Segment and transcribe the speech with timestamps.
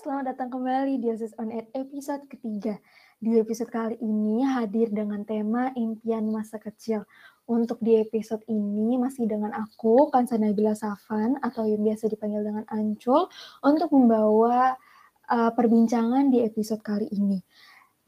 [0.00, 2.80] selamat datang kembali di Osis On Air episode ketiga.
[3.20, 7.04] Di episode kali ini hadir dengan tema impian masa kecil.
[7.44, 12.64] Untuk di episode ini masih dengan aku, Kansa Nabila Safan, atau yang biasa dipanggil dengan
[12.72, 13.28] Ancul,
[13.60, 14.72] untuk membawa
[15.28, 17.44] uh, perbincangan di episode kali ini.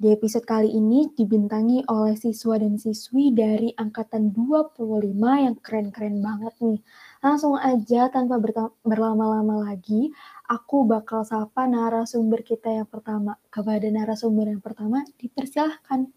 [0.02, 4.80] Di episode kali ini dibintangi oleh siswa dan siswi dari angkatan 25
[5.14, 6.82] yang keren-keren banget nih.
[7.22, 8.42] Langsung aja tanpa
[8.82, 10.10] berlama-lama lagi,
[10.52, 13.40] aku bakal sapa narasumber kita yang pertama.
[13.48, 16.12] Kepada narasumber yang pertama, dipersilahkan.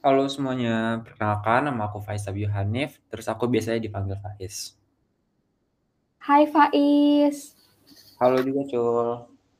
[0.00, 4.72] Halo semuanya, perkenalkan nama aku Faiz Abiy Hanif, terus aku biasanya dipanggil Faiz.
[6.24, 7.52] Hai Faiz.
[8.16, 9.08] Halo juga Cul.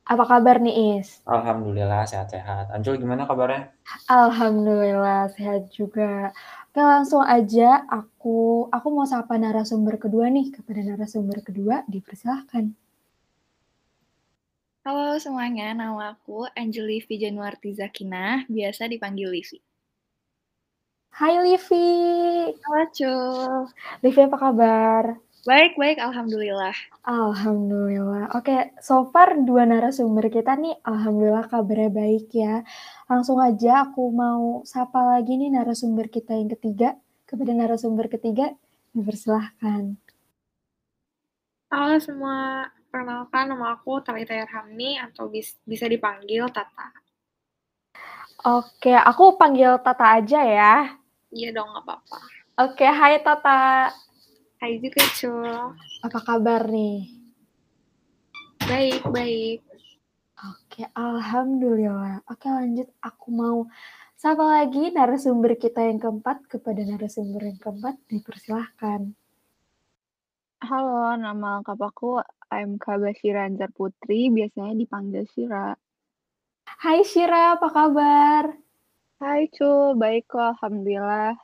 [0.09, 1.21] Apa kabar nih Is?
[1.29, 2.73] Alhamdulillah sehat-sehat.
[2.73, 3.69] Ancul gimana kabarnya?
[4.09, 6.33] Alhamdulillah sehat juga.
[6.73, 12.73] Oke langsung aja aku aku mau sapa narasumber kedua nih kepada narasumber kedua dipersilahkan.
[14.79, 19.59] Halo semuanya, nama aku Angelivi Januarti Zakina, biasa dipanggil Livi.
[21.11, 21.91] Hai Livi.
[22.55, 23.67] Halo Cul.
[23.99, 25.03] Livi apa kabar?
[25.43, 26.71] Baik, baik, alhamdulillah.
[27.03, 28.31] Alhamdulillah.
[28.31, 32.63] Oke, so far dua narasumber kita nih, alhamdulillah kabarnya baik ya.
[33.11, 36.95] Langsung aja aku mau sapa lagi nih narasumber kita yang ketiga.
[37.27, 38.55] Kepada narasumber ketiga,
[38.95, 39.99] dipersilahkan.
[41.67, 46.89] Halo semua, perkenalkan nama aku Talita Yarhamni atau bis bisa dipanggil Tata.
[48.49, 50.75] Oke, aku panggil Tata aja ya.
[51.29, 52.17] Iya dong, nggak apa-apa.
[52.65, 53.93] Oke, hai Tata.
[54.57, 55.77] Hai juga, Cul.
[56.03, 57.13] Apa kabar nih?
[58.65, 59.61] Baik, baik.
[60.49, 62.25] Oke, alhamdulillah.
[62.25, 62.89] Oke, lanjut.
[63.05, 63.69] Aku mau
[64.17, 68.01] sapa lagi narasumber kita yang keempat kepada narasumber yang keempat.
[68.09, 69.13] Dipersilahkan.
[70.59, 72.19] Halo, nama lengkap aku
[72.49, 75.77] AMK Basyira Anjar Putri, biasanya dipanggil Syira.
[76.81, 78.43] Hai Syira, apa kabar?
[79.21, 81.37] Hai Cul, baik kok, Alhamdulillah.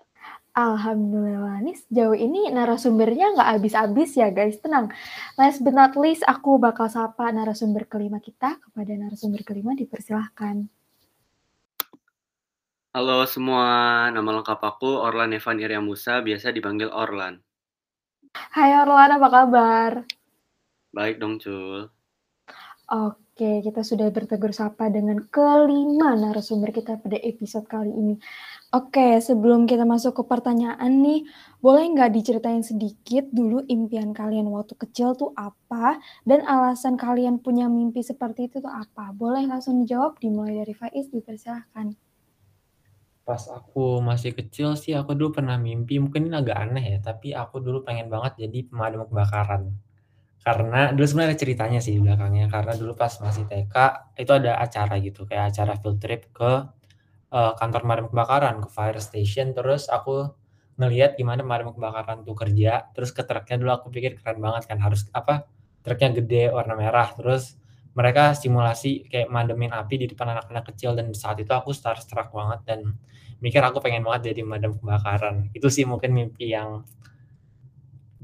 [0.56, 4.88] Alhamdulillah, nih sejauh ini narasumbernya nggak habis-habis ya guys, tenang.
[5.36, 8.56] Last but not least, aku bakal sapa narasumber kelima kita.
[8.64, 10.72] Kepada narasumber kelima dipersilahkan.
[12.96, 17.44] Halo semua, nama lengkap aku Orlan Evan Irya Musa, biasa dipanggil Orlan.
[18.56, 19.92] Hai Orlan, apa kabar?
[20.96, 21.92] Baik dong, Cul.
[22.88, 28.16] Oke, kita sudah bertegur sapa dengan kelima narasumber kita pada episode kali ini.
[28.72, 31.28] Oke, sebelum kita masuk ke pertanyaan nih,
[31.60, 37.68] boleh nggak diceritain sedikit dulu impian kalian waktu kecil tuh apa, dan alasan kalian punya
[37.68, 39.12] mimpi seperti itu tuh apa?
[39.12, 41.92] Boleh langsung dijawab, dimulai dari Faiz, dipersilahkan.
[43.28, 47.36] Pas aku masih kecil sih, aku dulu pernah mimpi, mungkin ini agak aneh ya, tapi
[47.36, 49.76] aku dulu pengen banget jadi pemadam kebakaran.
[50.46, 53.76] Karena dulu sebenarnya ceritanya sih belakangnya, karena dulu pas masih TK,
[54.22, 56.52] itu ada acara gitu, kayak acara field trip ke
[57.34, 60.30] uh, kantor pemadam kebakaran, ke fire station, terus aku
[60.78, 64.78] ngelihat gimana pemadam kebakaran tuh kerja, terus ke truknya dulu aku pikir keren banget kan,
[64.78, 65.50] harus apa,
[65.82, 67.58] truknya gede warna merah, terus
[67.96, 71.00] mereka simulasi kayak mademin api di depan anak-anak kecil.
[71.00, 72.60] Dan saat itu aku starstruck banget.
[72.68, 72.80] Dan
[73.40, 75.50] mikir aku pengen banget jadi pemadam kebakaran.
[75.56, 76.84] Itu sih mungkin mimpi yang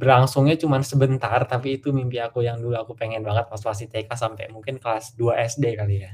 [0.01, 4.09] berlangsungnya cuma sebentar, tapi itu mimpi aku yang dulu aku pengen banget pas masih TK
[4.17, 6.11] sampai mungkin kelas 2 SD kali ya.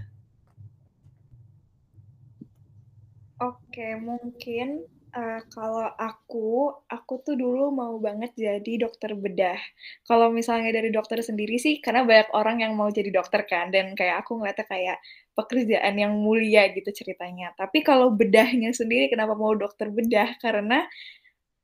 [3.40, 4.84] Oke, mungkin,
[5.16, 9.56] uh, kalau aku, aku tuh dulu mau banget jadi dokter bedah.
[10.03, 13.96] Kalau misalnya dari dokter sendiri sih, karena banyak orang yang mau jadi dokter kan, dan
[13.96, 14.97] kayak aku ngeliatnya kayak
[15.38, 17.56] pekerjaan yang mulia gitu ceritanya.
[17.56, 20.84] Tapi kalau bedahnya sendiri kenapa mau dokter bedah, karena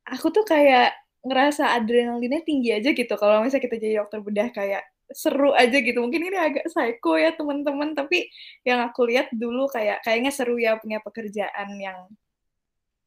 [0.08, 4.84] aku tuh kayak ngerasa adrenalinnya tinggi aja gitu kalau misalnya kita jadi dokter bedah, kayak
[5.12, 6.00] seru aja gitu.
[6.04, 8.28] Mungkin ini agak psycho ya teman-teman, tapi
[8.68, 12.10] yang aku lihat dulu kayak kayaknya seru ya punya pekerjaan yang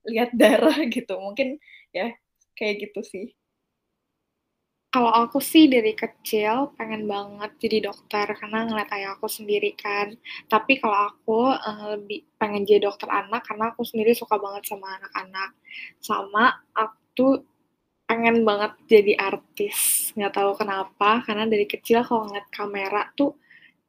[0.08, 1.18] lihat darah gitu.
[1.18, 1.58] Mungkin
[1.92, 2.14] ya
[2.56, 3.26] kayak gitu sih.
[4.86, 10.16] Kalau aku sih dari kecil pengen banget jadi dokter karena ngeliat ayah aku sendiri kan.
[10.48, 14.96] Tapi kalau aku uh, lebih pengen jadi dokter anak karena aku sendiri suka banget sama
[14.96, 15.50] anak-anak.
[16.00, 17.44] Sama aku
[18.06, 20.10] pengen banget jadi artis.
[20.16, 23.34] Nggak tahu kenapa karena dari kecil kalau ngeliat kamera tuh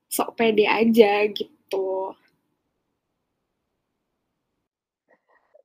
[0.10, 2.14] sok pede aja gitu.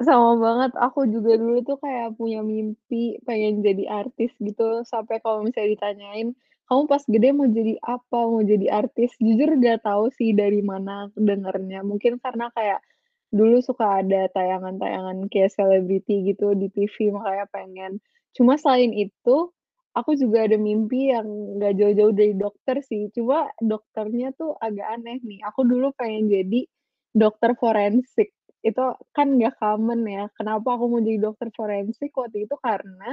[0.03, 4.85] Sama banget aku juga dulu tuh kayak punya mimpi pengen jadi artis gitu.
[4.85, 6.29] Sampai kalau misalnya ditanyain
[6.69, 8.19] kamu pas gede mau jadi apa?
[8.33, 9.13] Mau jadi artis?
[9.21, 12.81] Jujur gak tahu sih dari mana dengarnya mungkin karena kayak
[13.33, 17.93] dulu suka ada tayangan-tayangan kayak selebriti gitu di TV makanya pengen
[18.37, 19.37] Cuma selain itu,
[19.93, 21.29] aku juga ada mimpi yang
[21.61, 25.41] nggak jauh-jauh dari dokter sih, cuma dokternya tuh agak aneh nih.
[25.53, 26.65] Aku dulu pengen jadi
[27.13, 28.33] dokter forensik,
[28.65, 30.25] itu kan nggak common ya.
[30.41, 32.57] Kenapa aku mau jadi dokter forensik waktu itu?
[32.57, 33.13] Karena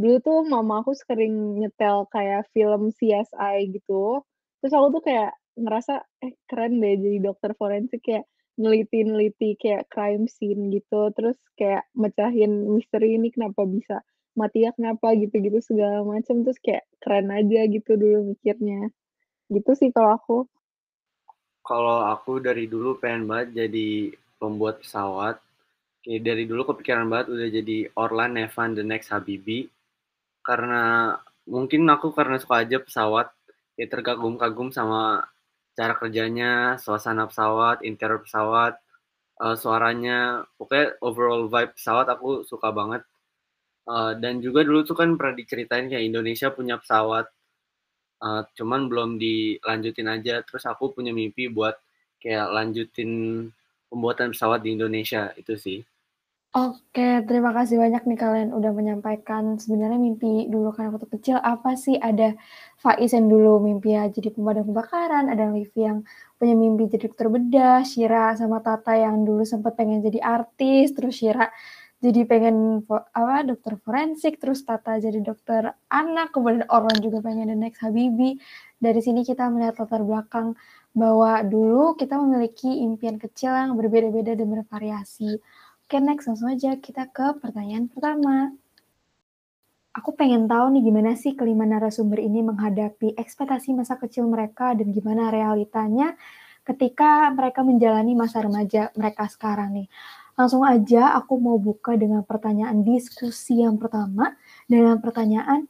[0.00, 4.24] dulu tuh mama aku sering nyetel kayak film CSI gitu,
[4.64, 5.30] terus aku tuh kayak
[5.60, 8.24] ngerasa, eh keren deh jadi dokter forensik, kayak
[8.56, 14.00] neliti-neliti kayak crime scene gitu, terus kayak mecahin misteri ini kenapa bisa
[14.38, 18.90] matinya kenapa gitu-gitu segala macam, terus kayak keren aja gitu dulu mikirnya.
[19.50, 20.38] Gitu sih kalau aku.
[21.60, 25.38] Kalau aku dari dulu pengen banget jadi pembuat pesawat.
[26.00, 29.68] Kayak dari dulu kepikiran banget udah jadi Orlan Evan the next Habibie.
[30.40, 33.28] Karena mungkin aku karena suka aja pesawat,
[33.76, 35.28] kayak terkagum-kagum sama
[35.76, 38.80] cara kerjanya, suasana pesawat, interior pesawat,
[39.40, 43.02] uh, suaranya, pokoknya overall vibe pesawat aku suka banget.
[43.88, 47.26] Uh, dan juga dulu tuh kan pernah diceritain kayak Indonesia punya pesawat,
[48.22, 50.42] uh, cuman belum dilanjutin aja.
[50.44, 51.74] Terus aku punya mimpi buat
[52.20, 53.10] kayak lanjutin
[53.90, 55.80] pembuatan pesawat di Indonesia itu sih.
[56.50, 61.78] Oke, terima kasih banyak nih kalian udah menyampaikan sebenarnya mimpi dulu kan waktu kecil apa
[61.78, 61.94] sih?
[61.94, 62.34] Ada
[62.82, 66.02] Faiz yang dulu mimpi ya jadi pemadam kebakaran, ada Livi yang
[66.42, 71.22] punya mimpi jadi dokter bedah, Shira sama Tata yang dulu sempat pengen jadi artis, terus
[71.22, 71.54] Shira
[72.00, 77.56] jadi pengen apa dokter forensik, terus Tata jadi dokter anak, kemudian Orlan juga pengen the
[77.60, 78.40] next Habibi.
[78.80, 80.56] Dari sini kita melihat latar belakang
[80.96, 85.44] bahwa dulu kita memiliki impian kecil yang berbeda-beda dan bervariasi.
[85.84, 88.56] Oke, next langsung aja kita ke pertanyaan pertama.
[89.92, 94.88] Aku pengen tahu nih gimana sih kelima narasumber ini menghadapi ekspektasi masa kecil mereka dan
[94.88, 96.16] gimana realitanya
[96.64, 99.88] ketika mereka menjalani masa remaja mereka sekarang nih.
[100.40, 104.32] Langsung aja aku mau buka dengan pertanyaan diskusi yang pertama
[104.64, 105.68] dengan pertanyaan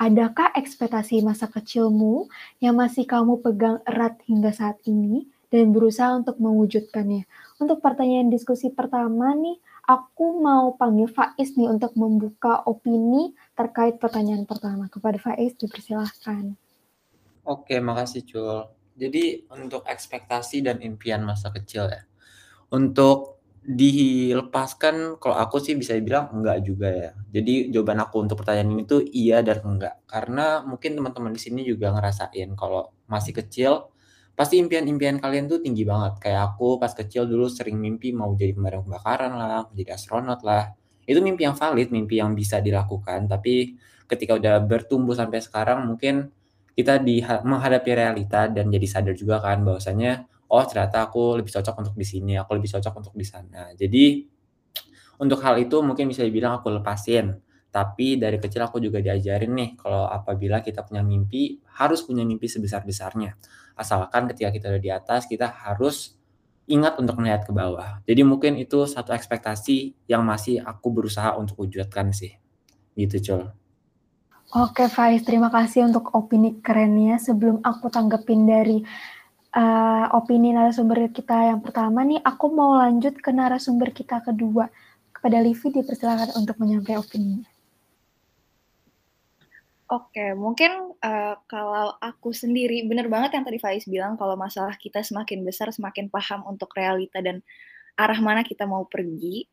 [0.00, 2.24] adakah ekspektasi masa kecilmu
[2.56, 7.28] yang masih kamu pegang erat hingga saat ini dan berusaha untuk mewujudkannya?
[7.60, 14.48] Untuk pertanyaan diskusi pertama nih, aku mau panggil Faiz nih untuk membuka opini terkait pertanyaan
[14.48, 14.88] pertama.
[14.88, 16.56] Kepada Faiz, dipersilahkan.
[17.44, 18.64] Oke, makasih Cul.
[18.96, 22.00] Jadi untuk ekspektasi dan impian masa kecil ya.
[22.72, 23.35] Untuk
[23.66, 27.10] dilepaskan kalau aku sih bisa dibilang enggak juga ya.
[27.34, 30.06] Jadi jawaban aku untuk pertanyaan ini tuh iya dan enggak.
[30.06, 33.90] Karena mungkin teman-teman di sini juga ngerasain kalau masih kecil
[34.38, 36.22] pasti impian-impian kalian tuh tinggi banget.
[36.22, 40.70] Kayak aku pas kecil dulu sering mimpi mau jadi pemadam kebakaran lah, jadi astronot lah.
[41.02, 43.26] Itu mimpi yang valid, mimpi yang bisa dilakukan.
[43.26, 43.74] Tapi
[44.06, 46.30] ketika udah bertumbuh sampai sekarang mungkin
[46.78, 51.74] kita di menghadapi realita dan jadi sadar juga kan bahwasanya oh ternyata aku lebih cocok
[51.82, 53.74] untuk di sini, aku lebih cocok untuk di sana.
[53.74, 54.26] Jadi
[55.16, 57.40] untuk hal itu mungkin bisa dibilang aku lepasin.
[57.72, 62.48] Tapi dari kecil aku juga diajarin nih kalau apabila kita punya mimpi harus punya mimpi
[62.48, 63.36] sebesar-besarnya.
[63.76, 66.16] Asalkan ketika kita udah di atas kita harus
[66.66, 68.00] ingat untuk melihat ke bawah.
[68.08, 72.34] Jadi mungkin itu satu ekspektasi yang masih aku berusaha untuk wujudkan sih.
[72.96, 73.52] Gitu, Cul.
[74.56, 77.18] Oke, Faiz, terima kasih untuk opini kerennya.
[77.18, 78.78] Sebelum aku tanggepin dari
[79.56, 84.68] uh, opini narasumber kita yang pertama nih, aku mau lanjut ke narasumber kita kedua.
[85.16, 87.48] Kepada Livi dipersilakan untuk menyampaikan opininya.
[89.86, 95.00] Oke, mungkin uh, kalau aku sendiri, bener banget yang tadi Faiz bilang, kalau masalah kita
[95.00, 97.40] semakin besar, semakin paham untuk realita dan
[97.96, 99.46] arah mana kita mau pergi.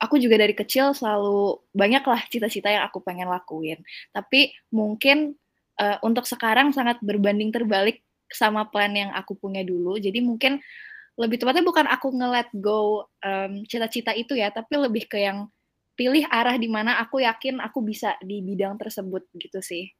[0.00, 3.84] Aku juga dari kecil selalu banyaklah cita-cita yang aku pengen lakuin.
[4.14, 5.36] Tapi mungkin
[5.76, 9.98] uh, untuk sekarang sangat berbanding terbalik sama plan yang aku punya dulu.
[9.98, 10.62] Jadi mungkin
[11.18, 15.50] lebih tepatnya bukan aku nge-let go um, cita-cita itu ya, tapi lebih ke yang
[15.98, 19.92] pilih arah di mana aku yakin aku bisa di bidang tersebut gitu sih.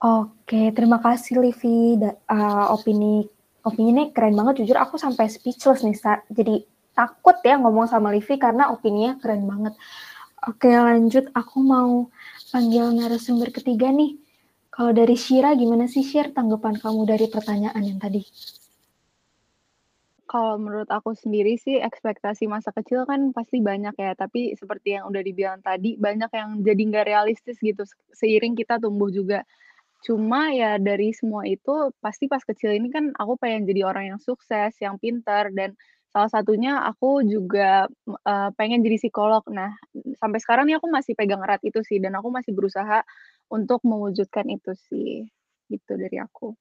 [0.00, 1.96] Oke, terima kasih Livi.
[2.28, 3.24] Uh, opini
[3.64, 4.64] opini keren banget.
[4.64, 5.96] Jujur aku sampai speechless nih.
[5.96, 9.76] Sa jadi takut ya ngomong sama Livi karena opininya keren banget.
[10.44, 11.28] Oke, lanjut.
[11.32, 12.12] Aku mau
[12.52, 14.20] panggil narasumber ketiga nih.
[14.74, 18.26] Kalau dari Shira, gimana sih Shir tanggapan kamu dari pertanyaan yang tadi?
[20.34, 25.06] kalau menurut aku sendiri sih ekspektasi masa kecil kan pasti banyak ya, tapi seperti yang
[25.06, 29.46] udah dibilang tadi, banyak yang jadi nggak realistis gitu seiring kita tumbuh juga.
[30.02, 34.20] Cuma ya dari semua itu pasti pas kecil ini kan aku pengen jadi orang yang
[34.20, 35.78] sukses, yang pintar dan
[36.10, 37.86] salah satunya aku juga,
[38.26, 39.46] uh, pengen jadi psikolog.
[39.54, 39.70] Nah,
[40.18, 43.06] sampai sekarang nih aku masih pegang erat itu sih dan aku masih berusaha
[43.50, 45.26] untuk mewujudkan itu sih,
[45.68, 46.54] gitu dari aku.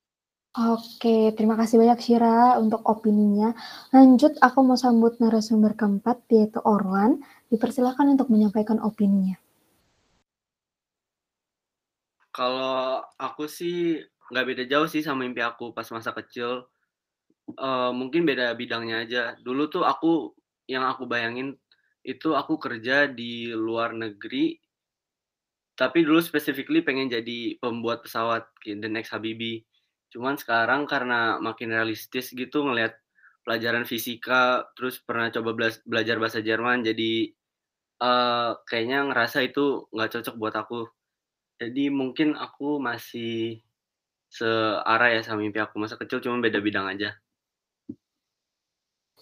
[0.54, 3.58] Oke, terima kasih banyak Shira untuk opininya.
[3.90, 7.26] Lanjut, aku mau sambut narasumber keempat, yaitu Orlan.
[7.50, 9.34] Dipersilakan untuk menyampaikan opininya.
[12.34, 14.02] Kalau aku sih
[14.34, 16.66] nggak beda jauh sih sama mimpi aku pas masa kecil.
[17.58, 19.24] Uh, mungkin beda bidangnya aja.
[19.42, 20.38] Dulu tuh aku
[20.70, 21.58] yang aku bayangin
[22.06, 24.58] itu aku kerja di luar negeri.
[25.74, 29.66] Tapi dulu specifically pengen jadi pembuat pesawat the next Habibie.
[30.14, 32.94] Cuman sekarang karena makin realistis gitu ngelihat
[33.42, 37.34] pelajaran fisika, terus pernah coba belajar bahasa Jerman, jadi
[38.00, 40.88] uh, kayaknya ngerasa itu nggak cocok buat aku.
[41.58, 43.60] Jadi mungkin aku masih
[44.30, 47.18] searah ya sama mimpi aku masa kecil, cuma beda bidang aja.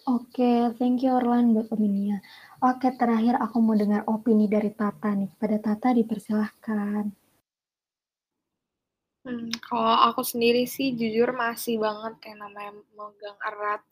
[0.02, 2.18] Oke, thank you Orlan buat.
[2.62, 5.34] Oke, terakhir aku mau dengar opini dari Tata nih.
[5.34, 7.10] Pada Tata dipersilahkan.
[9.26, 13.82] Hmm, kalau aku sendiri sih jujur masih banget yang namanya megang erat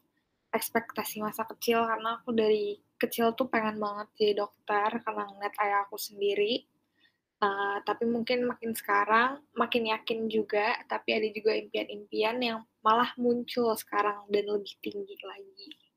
[0.55, 5.79] ekspektasi masa kecil karena aku dari kecil tuh pengen banget jadi dokter karena ngeliat ayah
[5.91, 6.63] aku sendiri.
[7.43, 13.75] Uh, tapi mungkin makin sekarang makin yakin juga, tapi ada juga impian-impian yang malah muncul
[13.75, 15.90] sekarang dan lebih tinggi lagi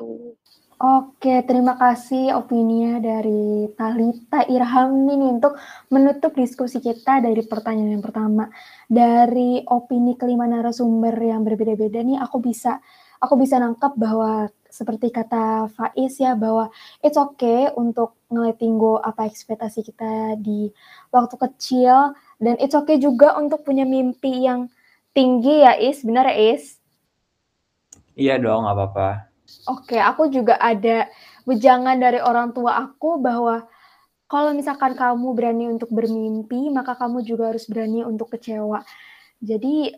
[0.00, 0.34] gitu.
[0.80, 5.60] Oke, terima kasih opininya dari Talita Irham ini untuk
[5.92, 8.48] menutup diskusi kita dari pertanyaan yang pertama.
[8.88, 12.80] Dari opini kelima narasumber yang berbeda-beda nih, aku bisa
[13.20, 16.72] aku bisa nangkap bahwa seperti kata Faiz ya bahwa
[17.04, 20.72] it's okay untuk ngeliatin go apa ekspektasi kita di
[21.12, 24.72] waktu kecil dan it's okay juga untuk punya mimpi yang
[25.12, 26.80] tinggi ya Is, benar ya Is?
[28.16, 29.29] Iya dong, nggak apa-apa.
[29.68, 31.10] Oke, aku juga ada
[31.44, 33.66] wejangan dari orang tua aku bahwa
[34.30, 38.86] kalau misalkan kamu berani untuk bermimpi, maka kamu juga harus berani untuk kecewa.
[39.42, 39.90] Jadi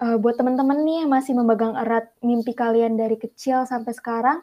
[0.00, 4.40] uh, buat teman-teman nih yang masih memegang erat mimpi kalian dari kecil sampai sekarang,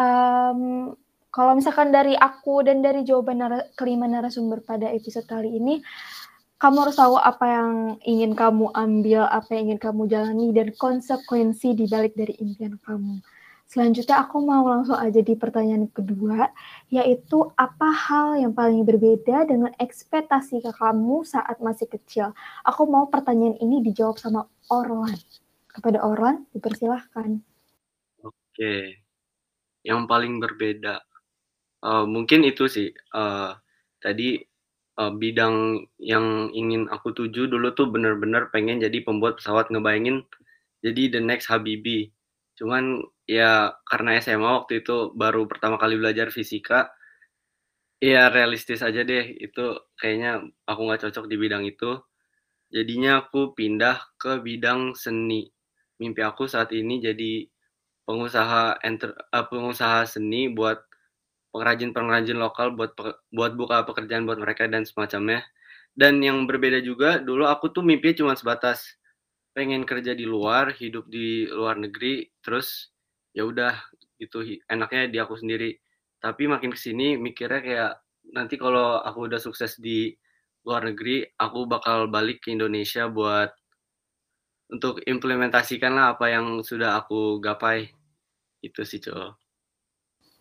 [0.00, 0.94] um,
[1.28, 5.84] kalau misalkan dari aku dan dari jawaban nara kelima narasumber pada episode kali ini,
[6.56, 7.72] kamu harus tahu apa yang
[8.02, 13.20] ingin kamu ambil, apa yang ingin kamu jalani, dan konsekuensi dibalik dari impian kamu.
[13.68, 16.48] Selanjutnya aku mau langsung aja di pertanyaan kedua,
[16.88, 22.32] yaitu apa hal yang paling berbeda dengan ekspektasi ke kamu saat masih kecil?
[22.64, 25.12] Aku mau pertanyaan ini dijawab sama Orlan.
[25.68, 27.44] Kepada Orlan, dipersilahkan.
[28.24, 29.04] Oke,
[29.84, 31.04] yang paling berbeda,
[31.84, 33.52] uh, mungkin itu sih, uh,
[34.00, 34.40] tadi
[34.96, 40.24] uh, bidang yang ingin aku tuju dulu tuh bener-bener pengen jadi pembuat pesawat ngebayangin
[40.80, 42.16] jadi the next Habibie.
[42.58, 42.98] Cuman
[43.30, 46.90] ya karena SMA waktu itu baru pertama kali belajar fisika,
[48.02, 52.02] ya realistis aja deh itu kayaknya aku nggak cocok di bidang itu.
[52.74, 55.48] Jadinya aku pindah ke bidang seni.
[56.02, 57.46] Mimpi aku saat ini jadi
[58.08, 60.82] pengusaha enter, uh, pengusaha seni buat
[61.54, 62.92] pengrajin-pengrajin lokal buat
[63.32, 65.46] buat buka pekerjaan buat mereka dan semacamnya.
[65.94, 68.98] Dan yang berbeda juga dulu aku tuh mimpi cuma sebatas
[69.58, 72.94] pengen kerja di luar, hidup di luar negeri, terus
[73.34, 73.74] ya udah
[74.22, 74.46] gitu.
[74.70, 75.74] Enaknya di aku sendiri.
[76.22, 77.92] Tapi makin ke sini mikirnya kayak
[78.30, 80.14] nanti kalau aku udah sukses di
[80.62, 83.50] luar negeri aku bakal balik ke Indonesia buat
[84.70, 87.90] untuk implementasikan lah apa yang sudah aku gapai.
[88.62, 89.48] Itu sih cowok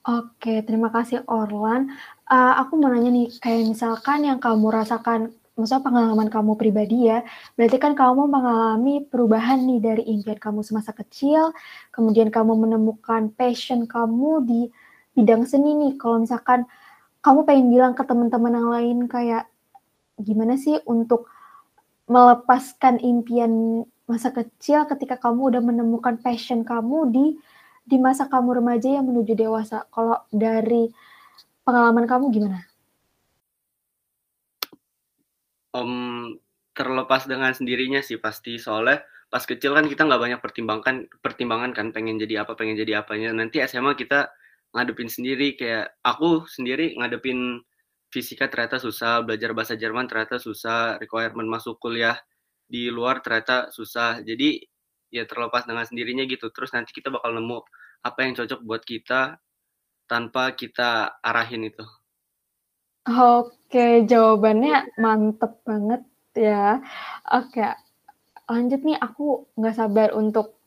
[0.07, 1.91] Oke, terima kasih Orlan.
[2.31, 7.25] Uh, aku mau nanya nih, kayak misalkan yang kamu rasakan maksudnya pengalaman kamu pribadi ya,
[7.57, 11.51] berarti kan kamu mengalami perubahan nih dari impian kamu semasa kecil,
[11.89, 14.61] kemudian kamu menemukan passion kamu di
[15.17, 15.93] bidang seni nih.
[15.97, 16.69] Kalau misalkan
[17.25, 19.49] kamu pengen bilang ke teman-teman yang lain kayak
[20.21, 21.27] gimana sih untuk
[22.07, 27.25] melepaskan impian masa kecil ketika kamu udah menemukan passion kamu di
[27.87, 29.83] di masa kamu remaja yang menuju dewasa.
[29.91, 30.87] Kalau dari
[31.67, 32.76] pengalaman kamu gimana?
[35.77, 36.33] Um,
[36.73, 38.57] terlepas dengan sendirinya sih pasti.
[38.57, 43.01] Soalnya pas kecil kan kita nggak banyak pertimbangkan pertimbangan kan pengen jadi apa pengen jadi
[43.05, 43.33] apanya.
[43.33, 44.29] Nanti SMA kita
[44.73, 47.61] ngadepin sendiri kayak aku sendiri ngadepin
[48.13, 52.17] fisika ternyata susah belajar bahasa Jerman ternyata susah requirement masuk kuliah
[52.65, 54.21] di luar ternyata susah.
[54.25, 54.61] Jadi
[55.13, 56.49] ya terlepas dengan sendirinya gitu.
[56.51, 57.59] Terus nanti kita bakal nemu
[58.05, 59.39] apa yang cocok buat kita
[60.07, 61.83] tanpa kita arahin itu
[63.07, 66.03] Oke, jawabannya mantep banget
[66.35, 66.83] ya.
[67.31, 67.63] Oke,
[68.51, 70.59] lanjut nih aku nggak sabar untuk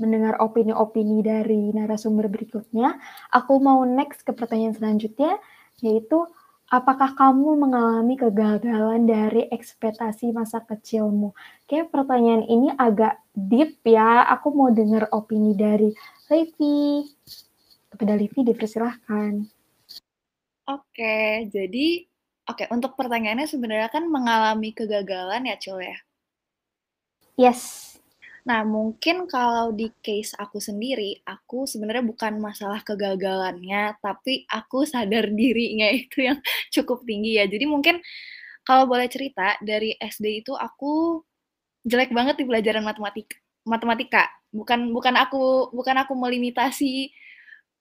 [0.00, 2.96] mendengar opini-opini dari narasumber berikutnya.
[3.36, 5.36] Aku mau next ke pertanyaan selanjutnya,
[5.84, 6.24] yaitu
[6.72, 11.36] apakah kamu mengalami kegagalan dari ekspektasi masa kecilmu?
[11.68, 14.24] Kayak pertanyaan ini agak deep ya.
[14.40, 15.92] Aku mau dengar opini dari
[16.32, 17.04] Levi.
[17.92, 19.57] Kepada Levi dipersilahkan.
[20.68, 22.08] Oke, jadi
[22.48, 25.96] Oke, untuk pertanyaannya sebenarnya kan mengalami kegagalan ya, Cil ya?
[27.36, 27.60] Yes.
[28.48, 35.28] Nah, mungkin kalau di case aku sendiri, aku sebenarnya bukan masalah kegagalannya, tapi aku sadar
[35.38, 36.40] dirinya itu yang
[36.72, 37.44] cukup tinggi ya.
[37.44, 38.00] Jadi mungkin
[38.64, 41.20] kalau boleh cerita, dari SD itu aku
[41.84, 43.36] jelek banget di pelajaran matematika.
[43.68, 44.24] Matematika.
[44.48, 47.12] Bukan bukan aku bukan aku melimitasi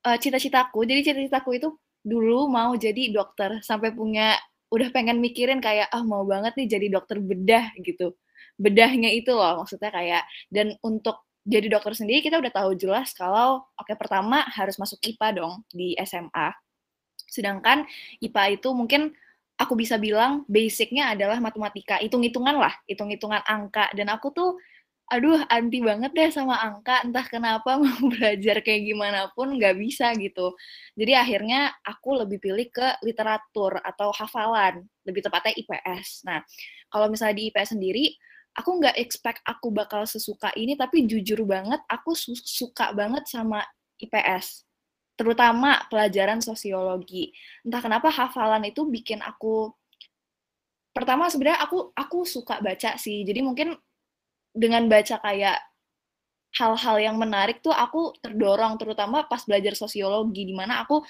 [0.04, 0.84] uh, cita-citaku.
[0.84, 1.72] Jadi cita-citaku itu
[2.08, 4.40] dulu mau jadi dokter sampai punya
[4.72, 8.16] udah pengen mikirin kayak ah mau banget nih jadi dokter bedah gitu.
[8.56, 13.64] Bedahnya itu loh maksudnya kayak dan untuk jadi dokter sendiri kita udah tahu jelas kalau
[13.76, 16.52] oke okay, pertama harus masuk IPA dong di SMA
[17.28, 17.84] sedangkan
[18.24, 19.12] IPA itu mungkin
[19.58, 23.90] aku bisa bilang basicnya adalah matematika hitung-hitungan lah hitung-hitungan angka.
[23.98, 24.50] Dan aku tuh
[25.08, 30.12] aduh anti banget deh sama angka entah kenapa mau belajar kayak gimana pun nggak bisa
[30.20, 30.52] gitu.
[31.00, 36.44] Jadi akhirnya aku lebih pilih ke literatur atau hafalan lebih tepatnya IPS nah
[36.92, 38.06] kalau misalnya di IPS sendiri
[38.60, 43.64] aku nggak expect aku bakal sesuka ini tapi jujur banget aku su suka banget sama
[44.04, 44.68] IPS
[45.18, 47.34] terutama pelajaran sosiologi.
[47.66, 49.72] Entah kenapa hafalan itu bikin aku
[50.94, 53.78] pertama sebenarnya aku aku suka baca sih jadi mungkin
[54.58, 55.62] dengan baca kayak
[56.58, 61.06] hal-hal yang menarik tuh aku terdorong terutama pas belajar sosiologi di mana aku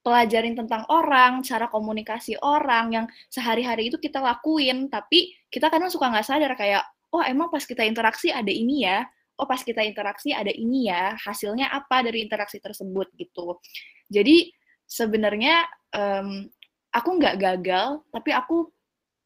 [0.00, 6.08] pelajarin tentang orang, cara komunikasi orang yang sehari-hari itu kita lakuin, tapi kita kadang suka
[6.08, 9.04] nggak sadar kayak, oh emang pas kita interaksi ada ini ya,
[9.36, 13.12] oh pas kita interaksi ada ini ya, hasilnya apa dari interaksi tersebut?
[13.12, 13.60] Gitu.
[14.08, 14.48] Jadi
[14.88, 16.48] sebenarnya um,
[16.96, 18.72] aku nggak gagal, tapi aku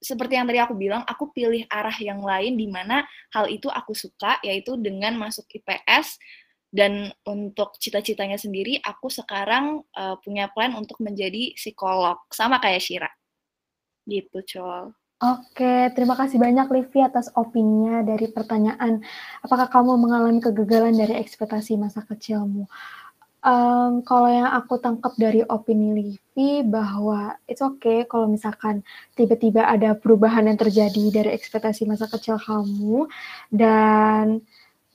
[0.04, 3.96] seperti yang tadi aku bilang, aku pilih arah yang lain di mana hal itu aku
[3.96, 6.20] suka, yaitu dengan masuk IPS.
[6.74, 13.10] Dan untuk cita-citanya sendiri, aku sekarang uh, punya plan untuk menjadi psikolog, sama kayak Shira.
[14.04, 14.90] Gitu, Col.
[15.22, 19.00] Oke, terima kasih banyak Livi atas opininya dari pertanyaan.
[19.40, 22.66] Apakah kamu mengalami kegagalan dari ekspektasi masa kecilmu?
[23.44, 28.80] Um, kalau yang aku tangkap dari opini Livi bahwa it's okay kalau misalkan
[29.12, 33.04] tiba-tiba ada perubahan yang terjadi dari ekspektasi masa kecil kamu.
[33.52, 34.40] Dan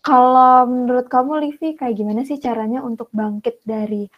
[0.02, 4.10] kalau menurut kamu Livi kayak gimana sih caranya untuk bangkit dari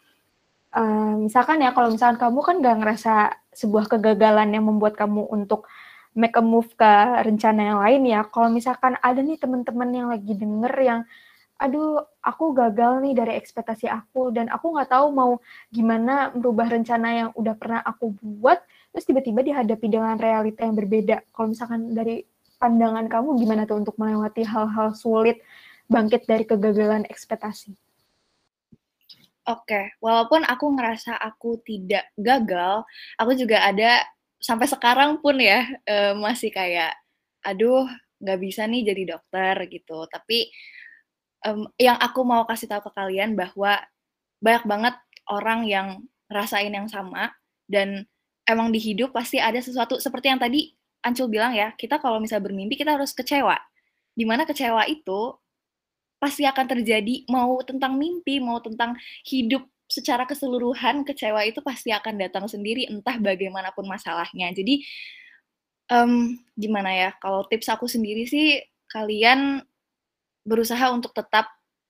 [0.80, 3.13] um, misalkan ya kalau misalkan kamu kan gak ngerasa
[3.52, 5.67] sebuah kegagalan yang membuat kamu untuk
[6.15, 8.24] make a move ke rencana yang lain ya.
[8.28, 11.02] Kalau misalkan ada nih teman-teman yang lagi denger yang
[11.62, 15.32] aduh aku gagal nih dari ekspektasi aku dan aku nggak tahu mau
[15.69, 18.58] gimana merubah rencana yang udah pernah aku buat
[18.89, 22.26] terus tiba-tiba dihadapi dengan realita yang berbeda kalau misalkan dari
[22.58, 25.38] pandangan kamu gimana tuh untuk melewati hal-hal sulit
[25.86, 27.78] bangkit dari kegagalan ekspektasi
[29.50, 29.86] Oke, okay.
[29.97, 32.86] walaupun aku ngerasa aku tidak gagal,
[33.17, 34.06] aku juga ada
[34.38, 36.93] sampai sekarang pun ya uh, masih kayak,
[37.41, 37.89] aduh
[38.21, 40.06] nggak bisa nih jadi dokter gitu.
[40.13, 40.45] Tapi
[41.47, 43.82] um, yang aku mau kasih tahu ke kalian bahwa
[44.41, 44.95] banyak banget
[45.30, 45.88] orang yang
[46.32, 47.32] rasain yang sama
[47.69, 48.06] dan
[48.47, 52.45] emang di hidup pasti ada sesuatu seperti yang tadi Ancul bilang ya, kita kalau misalnya
[52.45, 53.58] bermimpi kita harus kecewa.
[54.13, 55.34] Di mana kecewa itu
[56.21, 58.93] pasti akan terjadi mau tentang mimpi, mau tentang
[59.25, 64.54] hidup secara keseluruhan, kecewa itu pasti akan datang sendiri entah bagaimanapun masalahnya.
[64.54, 64.86] Jadi
[65.89, 67.10] um, gimana ya?
[67.17, 68.62] Kalau tips aku sendiri sih
[68.93, 69.65] kalian
[70.43, 71.47] berusaha untuk tetap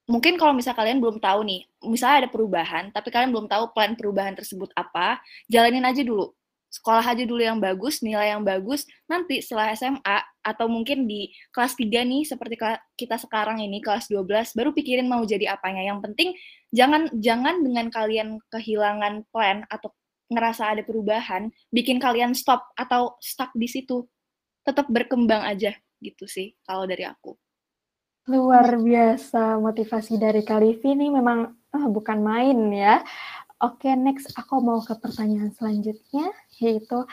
[0.10, 3.96] mungkin kalau misal kalian belum tahu nih, misalnya ada perubahan, tapi kalian belum tahu plan
[3.96, 6.36] perubahan tersebut apa, jalanin aja dulu.
[6.72, 11.76] Sekolah aja dulu yang bagus, nilai yang bagus, nanti setelah SMA, atau mungkin di kelas
[11.76, 12.56] 3 nih, seperti
[12.96, 15.84] kita sekarang ini, kelas 12, baru pikirin mau jadi apanya.
[15.84, 16.30] Yang penting,
[16.72, 19.92] jangan jangan dengan kalian kehilangan plan, atau
[20.32, 24.08] ngerasa ada perubahan, bikin kalian stop atau stuck di situ.
[24.64, 27.36] Tetap berkembang aja, gitu sih, kalau dari aku.
[28.32, 33.04] Luar biasa motivasi dari Kalivi ini memang oh, bukan main ya.
[33.60, 36.32] Oke, next aku mau ke pertanyaan selanjutnya,
[36.64, 37.04] yaitu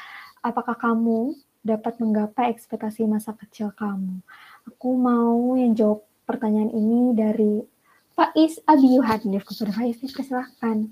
[0.47, 1.35] apakah kamu
[1.67, 4.23] dapat menggapai ekspektasi masa kecil kamu?
[4.71, 7.67] Aku mau yang jawab pertanyaan ini dari
[8.15, 9.43] Faiz Abi Yuhanif.
[9.43, 10.87] Kepada Faiz, silahkan.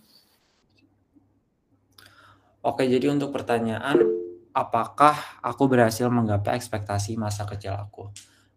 [2.66, 4.02] Oke, jadi untuk pertanyaan,
[4.50, 8.10] apakah aku berhasil menggapai ekspektasi masa kecil aku?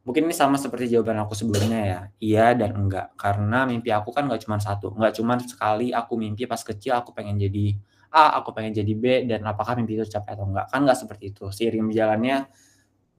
[0.08, 3.14] Mungkin ini sama seperti jawaban aku sebelumnya ya, iya dan enggak.
[3.20, 7.12] Karena mimpi aku kan nggak cuma satu, nggak cuma sekali aku mimpi pas kecil aku
[7.12, 7.76] pengen jadi
[8.10, 10.66] A, aku pengen jadi B, dan apakah mimpi itu tercapai atau enggak.
[10.72, 11.52] Kan nggak seperti itu.
[11.54, 12.50] Seiring berjalannya,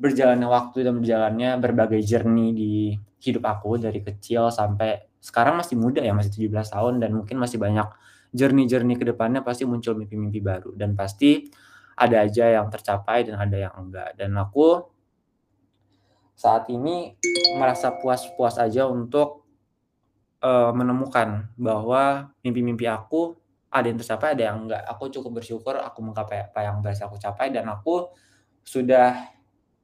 [0.01, 2.73] berjalannya waktu dan berjalannya berbagai journey di
[3.21, 7.61] hidup aku dari kecil sampai sekarang masih muda ya, masih 17 tahun dan mungkin masih
[7.61, 7.87] banyak
[8.33, 11.51] journey-journey ke depannya pasti muncul mimpi-mimpi baru dan pasti
[12.01, 14.17] ada aja yang tercapai dan ada yang enggak.
[14.17, 14.81] Dan aku
[16.41, 17.21] saat ini
[17.61, 19.45] merasa puas-puas aja untuk
[20.41, 23.37] uh, menemukan bahwa mimpi-mimpi aku
[23.69, 24.81] ada yang tercapai, ada yang enggak.
[24.89, 28.09] Aku cukup bersyukur aku menggapai apa yang berhasil aku capai dan aku
[28.65, 29.31] sudah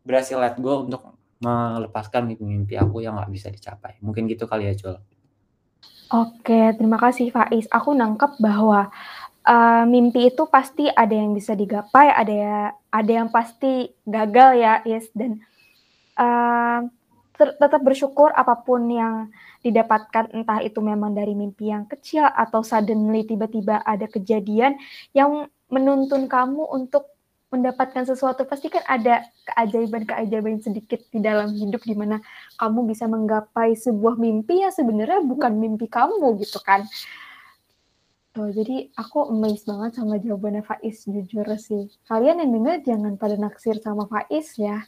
[0.01, 1.13] berhasil let go untuk
[1.45, 4.01] melepaskan mimpi-mimpi aku yang nggak bisa dicapai.
[4.01, 4.97] Mungkin gitu kali ya, Jul.
[6.09, 7.69] Oke, terima kasih Faiz.
[7.69, 8.89] Aku nangkep bahwa
[9.45, 14.81] uh, mimpi itu pasti ada yang bisa digapai, ada ya, ada yang pasti gagal ya,
[14.89, 15.13] Is.
[15.13, 15.45] Dan
[16.19, 16.81] uh,
[17.37, 19.29] tetap bersyukur apa pun yang
[19.61, 24.81] didapatkan, entah itu memang dari mimpi yang kecil atau suddenly tiba-tiba ada kejadian
[25.13, 27.13] yang menuntun kamu untuk
[27.47, 32.19] mendapatkan sesuatu pasti kan ada keajaiban-keajaiban sedikit di dalam hidup di mana
[32.59, 36.83] kamu bisa menggapai sebuah mimpi yang sebenarnya bukan mimpi kamu gitu kan.
[38.35, 41.89] Tuh, jadi aku amazed banget sama jawabannya Faiz jujur sih.
[42.05, 44.85] Kalian yang dengar jangan pada naksir sama Faiz ya.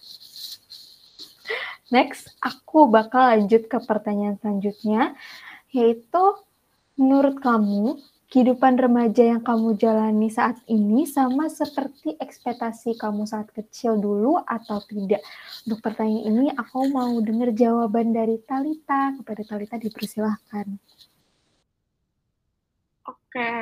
[1.89, 5.17] Next, aku bakal lanjut ke pertanyaan selanjutnya,
[5.73, 6.25] yaitu
[7.01, 7.97] menurut kamu
[8.29, 14.85] kehidupan remaja yang kamu jalani saat ini sama seperti ekspektasi kamu saat kecil dulu atau
[14.85, 15.25] tidak?
[15.65, 19.17] Untuk pertanyaan ini aku mau dengar jawaban dari Talita.
[19.17, 20.69] Kepada Talita dipersilahkan.
[23.09, 23.53] Oke,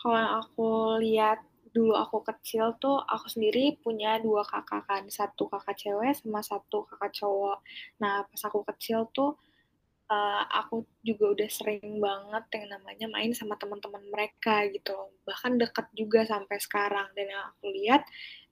[0.00, 0.68] kalau aku
[1.04, 6.44] lihat dulu aku kecil tuh aku sendiri punya dua kakak kan, satu kakak cewek sama
[6.44, 7.58] satu kakak cowok.
[8.00, 9.40] Nah pas aku kecil tuh
[10.12, 14.92] uh, aku juga udah sering banget yang namanya main sama teman-teman mereka gitu
[15.24, 17.08] bahkan dekat juga sampai sekarang.
[17.16, 18.04] Dan yang aku lihat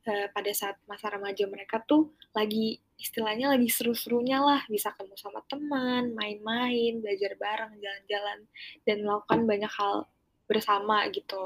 [0.09, 4.65] uh, pada saat masa remaja mereka tuh lagi istilahnya lagi seru-serunya lah.
[4.73, 8.39] Bisa ketemu sama teman main-main belajar bareng jalan-jalan.
[8.89, 10.09] Dan melakukan banyak hal
[10.51, 11.39] bersama gitu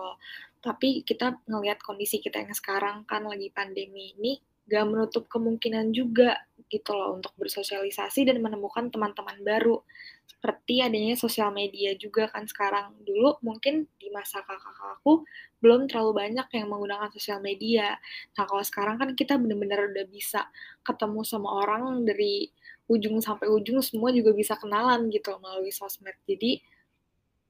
[0.64, 6.40] tapi kita ngelihat kondisi kita yang sekarang kan lagi pandemi ini gak menutup kemungkinan juga
[6.72, 9.84] gitu loh untuk bersosialisasi dan menemukan teman-teman baru.
[10.24, 12.96] Seperti adanya sosial media juga kan sekarang.
[13.04, 15.28] Dulu mungkin di masa kakak aku
[15.60, 18.00] belum terlalu banyak yang menggunakan sosial media.
[18.40, 20.48] Nah kalau sekarang kan kita benar-benar udah bisa
[20.80, 22.48] ketemu sama orang dari
[22.88, 26.16] ujung sampai ujung semua juga bisa kenalan gitu melalui sosmed.
[26.24, 26.64] Jadi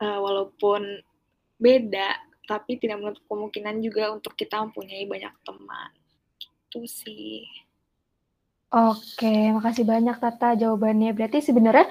[0.03, 0.99] uh, walaupun
[1.63, 5.91] beda tapi tidak menutup kemungkinan juga untuk kita mempunyai banyak teman
[6.75, 7.47] gitu sih.
[8.75, 11.15] Oke, makasih banyak Tata jawabannya.
[11.15, 11.87] Berarti sebenarnya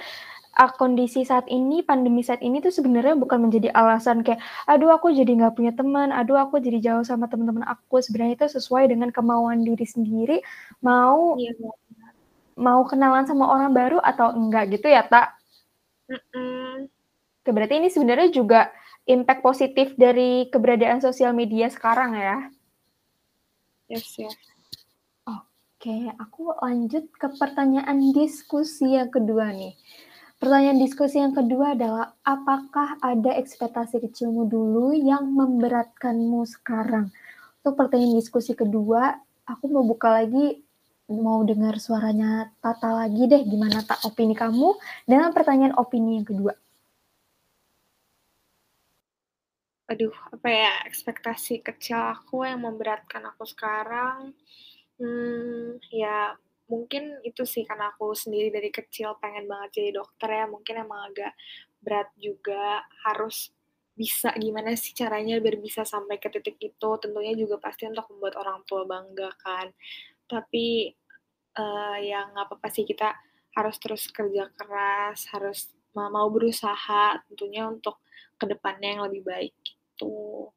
[0.59, 5.15] uh, kondisi saat ini, pandemi saat ini tuh sebenarnya bukan menjadi alasan kayak, aduh aku
[5.15, 8.03] jadi nggak punya teman, aduh aku jadi jauh sama teman-teman aku.
[8.03, 10.43] Sebenarnya itu sesuai dengan kemauan diri sendiri,
[10.83, 11.55] mau iya,
[12.59, 15.39] mau kenalan sama orang baru atau enggak gitu ya, Tak?
[16.11, 16.71] Mm -mm.
[17.47, 18.67] berarti ini sebenarnya juga
[19.03, 22.37] impact positif dari keberadaan sosial media sekarang ya?
[23.91, 24.35] Yes, yes.
[25.27, 29.75] Oke, aku lanjut ke pertanyaan diskusi yang kedua nih.
[30.39, 37.11] Pertanyaan diskusi yang kedua adalah, apakah ada ekspektasi kecilmu dulu yang memberatkanmu sekarang?
[37.59, 40.63] Untuk pertanyaan diskusi kedua, aku mau buka lagi,
[41.11, 46.55] mau dengar suaranya Tata lagi deh, gimana tak opini kamu dengan pertanyaan opini yang kedua.
[49.93, 54.33] Aduh, apa ya, ekspektasi kecil aku yang memberatkan aku sekarang,
[55.01, 56.37] Hmm, ya
[56.71, 61.01] mungkin itu sih karena aku sendiri dari kecil pengen banget jadi dokter ya, mungkin emang
[61.11, 61.33] agak
[61.83, 63.51] berat juga, harus
[63.97, 68.35] bisa gimana sih caranya biar bisa sampai ke titik itu, tentunya juga pasti untuk membuat
[68.41, 69.67] orang tua bangga kan.
[70.31, 70.93] Tapi,
[71.61, 73.09] uh, ya nggak apa-apa sih kita
[73.57, 75.59] harus terus kerja keras, harus
[75.97, 78.01] mau berusaha tentunya untuk
[78.39, 79.53] ke depannya yang lebih baik
[79.99, 80.53] gitu.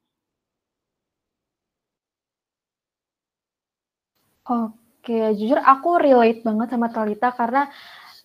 [4.47, 7.67] Oke, jujur aku relate banget sama Talita karena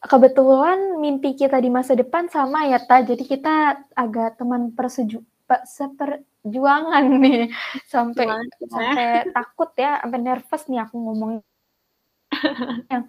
[0.05, 3.01] kebetulan mimpi kita di masa depan sama ya, Ta.
[3.01, 5.21] Jadi kita agak teman perseju
[5.51, 7.51] seperjuangan nih
[7.89, 8.25] sampai
[8.69, 11.31] sampai takut ya, sampai nervous nih aku ngomong
[12.93, 13.03] yang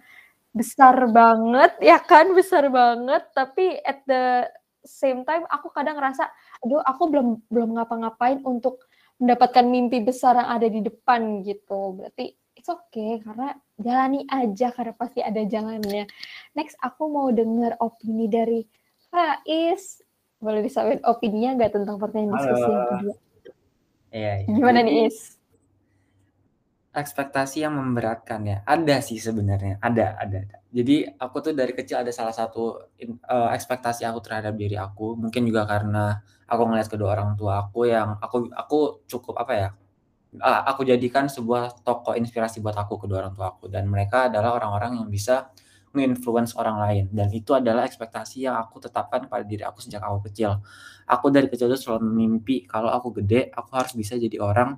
[0.55, 4.47] besar banget ya kan, besar banget tapi at the
[4.85, 6.27] same time aku kadang ngerasa,
[6.63, 8.87] aduh aku belum belum ngapa-ngapain untuk
[9.19, 11.99] mendapatkan mimpi besar yang ada di depan gitu.
[11.99, 16.07] Berarti it's okay karena jalani aja karena pasti ada jalannya.
[16.55, 18.63] Next aku mau dengar opini dari
[19.11, 19.99] Faiz.
[20.43, 23.15] Boleh disampaikan opininya nggak tentang pertanyaan diskusi yang kedua?
[24.13, 24.47] Iya, iya.
[24.51, 25.42] Gimana nih Is?
[26.93, 28.57] Ekspektasi yang memberatkan ya.
[28.63, 30.57] Ada sih sebenarnya, ada, ada, ada.
[30.69, 32.85] Jadi aku tuh dari kecil ada salah satu
[33.29, 35.17] uh, ekspektasi aku terhadap diri aku.
[35.17, 38.77] Mungkin juga karena aku ngeliat kedua orang tua aku yang aku aku
[39.09, 39.69] cukup apa ya
[40.41, 44.57] uh, aku jadikan sebuah tokoh inspirasi buat aku, kedua orang tua aku, dan mereka adalah
[44.57, 45.51] orang-orang yang bisa
[45.93, 50.25] nge-influence orang lain dan itu adalah ekspektasi yang aku tetapkan pada diri aku sejak aku
[50.29, 50.57] kecil.
[51.05, 54.73] Aku dari kecil itu selalu mimpi kalau aku gede, aku harus bisa jadi orang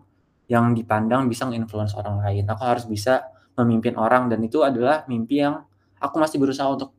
[0.46, 2.46] yang dipandang bisa nge-influence orang lain.
[2.50, 5.64] Aku harus bisa memimpin orang dan itu adalah mimpi yang
[5.98, 6.92] aku masih berusaha untuk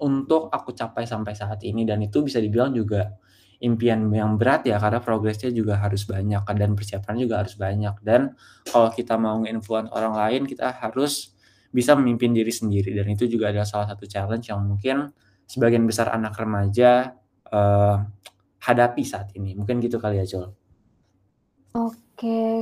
[0.00, 3.20] untuk aku capai sampai saat ini dan itu bisa dibilang juga
[3.60, 8.32] impian yang berat ya karena progresnya juga harus banyak dan persiapannya juga harus banyak dan
[8.64, 11.36] kalau kita mau nge-influence orang lain kita harus
[11.68, 15.12] bisa memimpin diri sendiri dan itu juga adalah salah satu challenge yang mungkin
[15.50, 17.18] sebagian besar anak remaja
[17.50, 17.98] uh,
[18.62, 19.58] hadapi saat ini.
[19.58, 20.46] Mungkin gitu kali ya, Jol.
[21.74, 21.98] Oke,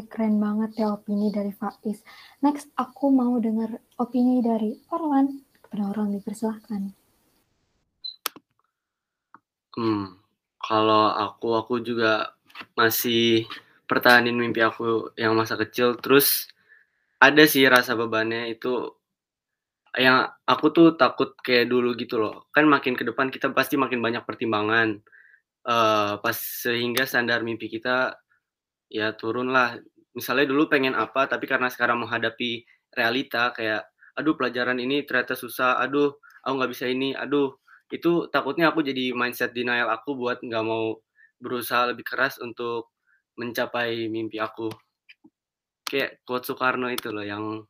[0.07, 2.07] keren banget ya opini dari Faiz.
[2.39, 5.43] Next, aku mau dengar opini dari Orlan.
[5.59, 6.95] Kepada Orlan dipersilahkan.
[9.75, 10.19] Hmm,
[10.63, 12.39] kalau aku, aku juga
[12.79, 13.47] masih
[13.91, 15.99] pertahanin mimpi aku yang masa kecil.
[15.99, 16.47] Terus
[17.19, 18.95] ada sih rasa bebannya itu
[19.99, 22.47] yang aku tuh takut kayak dulu gitu loh.
[22.55, 25.03] Kan makin ke depan kita pasti makin banyak pertimbangan.
[25.69, 28.17] Uh, pas sehingga standar mimpi kita
[28.93, 29.79] ya turun lah.
[30.17, 33.87] Misalnya dulu pengen apa, tapi karena sekarang menghadapi realita kayak,
[34.19, 37.55] aduh pelajaran ini ternyata susah, aduh aku nggak bisa ini, aduh
[37.89, 41.01] itu takutnya aku jadi mindset denial aku buat nggak mau
[41.41, 42.93] berusaha lebih keras untuk
[43.39, 44.69] mencapai mimpi aku.
[45.89, 47.65] Kayak quote Soekarno itu loh yang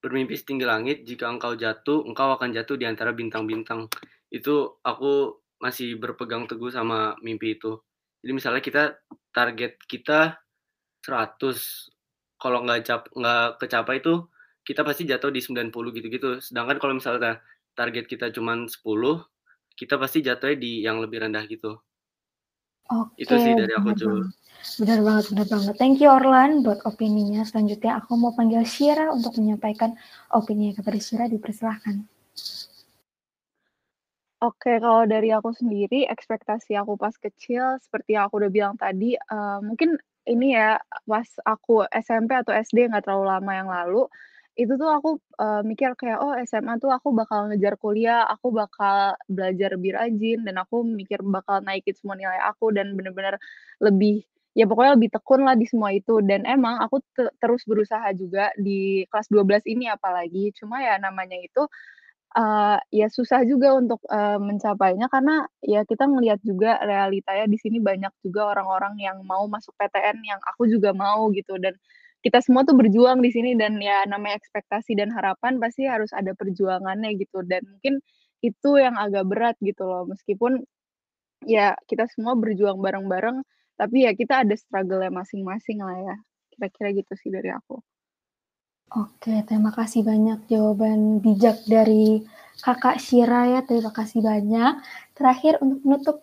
[0.00, 3.84] Bermimpi setinggi langit, jika engkau jatuh, engkau akan jatuh di antara bintang-bintang.
[4.32, 7.76] Itu aku masih berpegang teguh sama mimpi itu.
[8.24, 8.96] Jadi misalnya kita
[9.28, 10.40] target kita
[11.04, 11.90] 100,
[12.40, 14.24] kalau nggak cap nggak kecapai itu
[14.64, 16.38] kita pasti jatuh di 90 gitu-gitu.
[16.38, 17.40] Sedangkan kalau misalnya
[17.74, 18.70] target kita cuma 10,
[19.74, 21.80] kita pasti jatuhnya di yang lebih rendah gitu.
[22.90, 24.26] Oke, Itu sih dari aku, Jul.
[24.82, 25.74] Benar banget, benar banget.
[25.78, 27.46] Thank you Orlan buat opininya.
[27.46, 29.94] Selanjutnya aku mau panggil Shira untuk menyampaikan
[30.34, 31.30] opini kepada Shira.
[31.30, 32.02] Dipersilahkan.
[34.40, 39.12] Oke, kalau dari aku sendiri, ekspektasi aku pas kecil, seperti yang aku udah bilang tadi,
[39.12, 40.76] uh, mungkin ini ya,
[41.08, 44.08] pas aku SMP atau SD nggak terlalu lama yang lalu,
[44.58, 49.14] itu tuh aku, uh, mikir kayak, "Oh SMA tuh aku bakal ngejar kuliah, aku bakal
[49.30, 53.38] belajar lebih rajin, dan aku mikir bakal naikin semua nilai aku dan bener-bener
[53.80, 54.24] lebih
[54.58, 58.50] ya pokoknya lebih tekun lah di semua itu." Dan emang aku te terus berusaha juga
[58.58, 61.64] di kelas 12 ini apalagi, cuma ya namanya itu,
[62.36, 67.78] uh, ya susah juga untuk, uh, mencapainya karena ya kita ngelihat juga realitanya di sini
[67.82, 71.74] banyak juga orang-orang yang mau masuk PTN yang aku juga mau gitu dan
[72.20, 76.36] kita semua tuh berjuang di sini dan ya namanya ekspektasi dan harapan pasti harus ada
[76.36, 78.04] perjuangannya gitu dan mungkin
[78.44, 80.60] itu yang agak berat gitu loh meskipun
[81.48, 83.40] ya kita semua berjuang bareng-bareng
[83.80, 86.16] tapi ya kita ada struggle masing-masing lah ya
[86.60, 87.80] kira-kira gitu sih dari aku.
[88.90, 92.26] Oke, terima kasih banyak jawaban bijak dari
[92.58, 93.60] Kakak Shira ya.
[93.62, 94.82] Terima kasih banyak.
[95.14, 96.16] Terakhir untuk menutup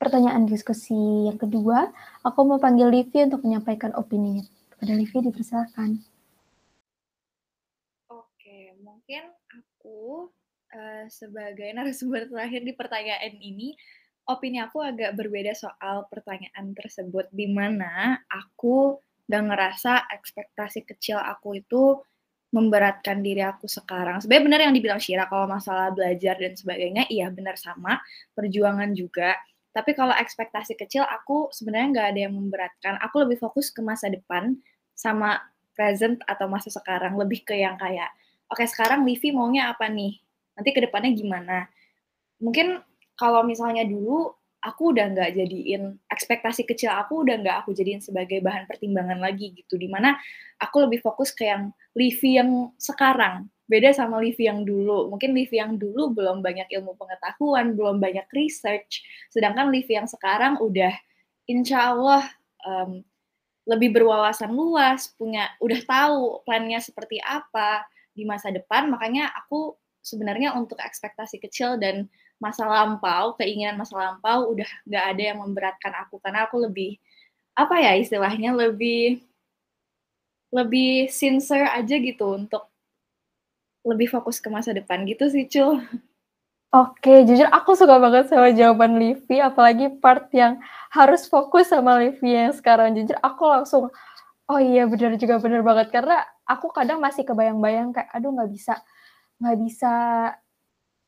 [0.00, 0.96] pertanyaan diskusi
[1.28, 1.92] yang kedua,
[2.24, 4.40] aku mau panggil Livi untuk menyampaikan opini
[4.80, 6.00] pada Livi dipersilakan.
[8.08, 10.32] Oke, mungkin aku
[10.72, 13.76] uh, sebagai narasumber terakhir di pertanyaan ini,
[14.24, 21.58] opini aku agak berbeda soal pertanyaan tersebut, di mana aku dan ngerasa ekspektasi kecil aku
[21.58, 21.98] itu
[22.54, 24.22] memberatkan diri aku sekarang.
[24.22, 27.98] Sebenarnya benar yang dibilang Shira kalau masalah belajar dan sebagainya, iya benar sama,
[28.32, 29.34] perjuangan juga.
[29.76, 32.96] Tapi kalau ekspektasi kecil, aku sebenarnya nggak ada yang memberatkan.
[33.04, 34.56] Aku lebih fokus ke masa depan
[34.96, 35.36] sama
[35.76, 37.18] present atau masa sekarang.
[37.20, 38.08] Lebih ke yang kayak,
[38.48, 40.16] oke okay, sekarang Livi maunya apa nih?
[40.56, 41.68] Nanti ke depannya gimana?
[42.40, 42.80] Mungkin
[43.20, 44.32] kalau misalnya dulu,
[44.66, 49.54] aku udah nggak jadiin ekspektasi kecil aku udah nggak aku jadiin sebagai bahan pertimbangan lagi
[49.54, 50.18] gitu di mana
[50.58, 55.10] aku lebih fokus ke yang Livi yang sekarang beda sama Livi yang dulu.
[55.10, 59.02] Mungkin Livi yang dulu belum banyak ilmu pengetahuan, belum banyak research.
[59.30, 60.94] Sedangkan Livi yang sekarang udah
[61.50, 62.22] insya Allah
[62.62, 63.02] um,
[63.66, 67.82] lebih berwawasan luas, punya udah tahu plannya seperti apa
[68.14, 68.86] di masa depan.
[68.86, 75.22] Makanya aku sebenarnya untuk ekspektasi kecil dan masa lampau, keinginan masa lampau udah nggak ada
[75.32, 77.00] yang memberatkan aku karena aku lebih
[77.56, 79.24] apa ya istilahnya lebih
[80.52, 82.68] lebih sincere aja gitu untuk
[83.86, 85.78] lebih fokus ke masa depan gitu sih, Cul.
[86.74, 90.58] Oke, jujur aku suka banget sama jawaban Livi, apalagi part yang
[90.90, 92.92] harus fokus sama Livi yang sekarang.
[92.98, 93.88] Jujur aku langsung,
[94.50, 98.74] oh iya bener juga bener banget karena aku kadang masih kebayang-bayang kayak, aduh nggak bisa,
[99.38, 99.92] nggak bisa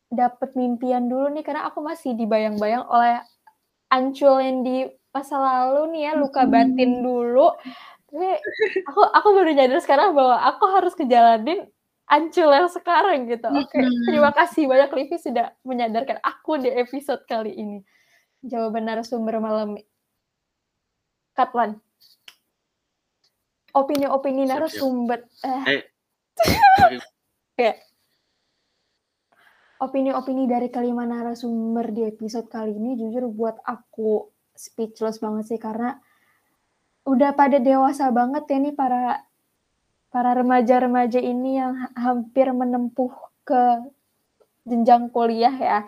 [0.09, 3.21] dapet mimpian dulu nih karena aku masih dibayang-bayang oleh
[3.93, 7.53] ancul yang di masa lalu nih ya luka batin dulu
[8.09, 8.29] Tapi
[8.89, 11.69] aku aku baru nyadar sekarang bahwa aku harus ngejalanin
[12.09, 13.45] Ancul yang sekarang gitu.
[13.53, 14.37] Oke, terima Mhm.
[14.41, 17.85] kasih banyak Livi sudah menyadarkan aku di episode kali ini.
[18.45, 19.77] Jawaban narasumber malam
[21.37, 21.81] cut one.
[23.73, 25.63] Opini-opini narasumber eh.
[25.77, 25.81] Eh.
[27.59, 27.69] Oke.
[29.79, 35.95] Opini-opini dari kelima narasumber di episode kali ini jujur buat aku speechless banget sih karena
[37.07, 39.23] udah pada dewasa banget ya nih para
[40.11, 43.13] para remaja-remaja ini yang ha- hampir menempuh
[43.47, 43.87] ke
[44.67, 45.79] jenjang kuliah ya.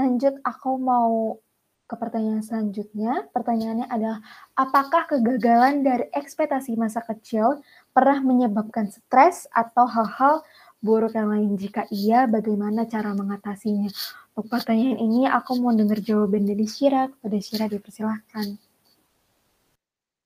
[0.00, 1.36] Lanjut aku mau
[1.84, 3.28] ke pertanyaan selanjutnya.
[3.28, 4.24] Pertanyaannya adalah
[4.56, 7.60] apakah kegagalan dari ekspektasi masa kecil
[7.92, 10.40] pernah menyebabkan stres atau hal-hal
[10.84, 11.56] buruk yang lain?
[11.56, 13.88] Jika iya, bagaimana cara mengatasinya?
[14.36, 17.08] Untuk pertanyaan ini aku mau dengar jawaban dari Syira.
[17.08, 18.60] Kepada Syira dipersilahkan.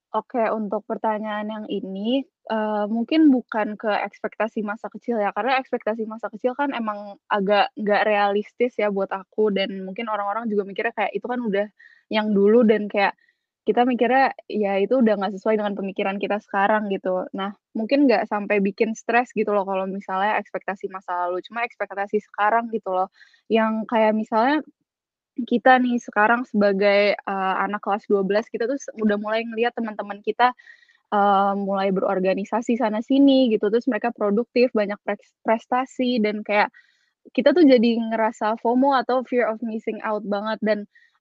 [0.08, 6.08] Oke, untuk pertanyaan yang ini, eee, mungkin bukan ke ekspektasi masa kecil ya, karena ekspektasi
[6.08, 10.96] masa kecil kan emang agak nggak realistis ya buat aku dan mungkin orang-orang juga mikirnya
[10.96, 11.66] kayak itu kan udah
[12.08, 13.12] yang dulu dan kayak
[13.68, 17.28] kita mikirnya ya itu udah nggak sesuai dengan pemikiran kita sekarang gitu.
[17.36, 22.18] Nah, mungkin nggak sampai bikin stres gitu loh kalau misalnya ekspektasi masa lalu, cuma ekspektasi
[22.32, 23.08] sekarang gitu loh,
[23.52, 24.64] yang kayak misalnya
[25.48, 30.52] kita nih sekarang sebagai, eee, anak kelas 12 kita tuh udah mulai ngelihat teman-teman kita,
[31.14, 34.98] eee, mulai berorganisasi sana sini gitu, terus mereka produktif, banyak
[35.46, 36.70] prestasi dan kayak
[37.36, 40.58] kita tuh jadi ngerasa FOMO atau fear of missing out banget.
[40.64, 40.78] Dan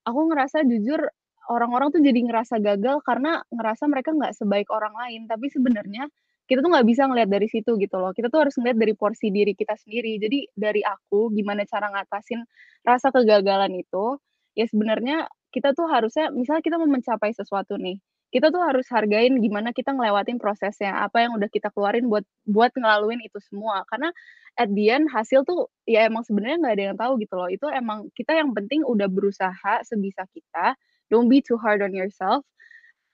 [0.07, 1.09] aku ngerasa jujur
[1.51, 6.07] orang-orang tuh jadi ngerasa gagal karena ngerasa mereka nggak sebaik orang lain, tapi sebenarnya
[6.47, 9.27] kita tuh nggak bisa ngelihat dari situ gitu loh, kita tuh harus ngelihat dari porsi
[9.35, 10.15] diri kita sendiri.
[10.21, 12.43] Jadi dari aku gimana cara ngatasin
[12.87, 14.15] rasa kegagalan itu,
[14.55, 17.99] ya sebenarnya kita tuh harusnya misalnya kita mau mencapai sesuatu nih,
[18.31, 22.71] kita tuh harus hargain gimana kita ngelewatin prosesnya, apa yang udah kita keluarin buat buat
[22.75, 23.83] ngelaluin itu semua.
[23.91, 24.11] Karena
[24.59, 27.67] at the end hasil tuh ya emang sebenarnya nggak ada yang tahu gitu loh, itu
[27.71, 30.75] emang kita yang penting udah berusaha sebisa kita,
[31.11, 32.43] don't be too hard on yourself,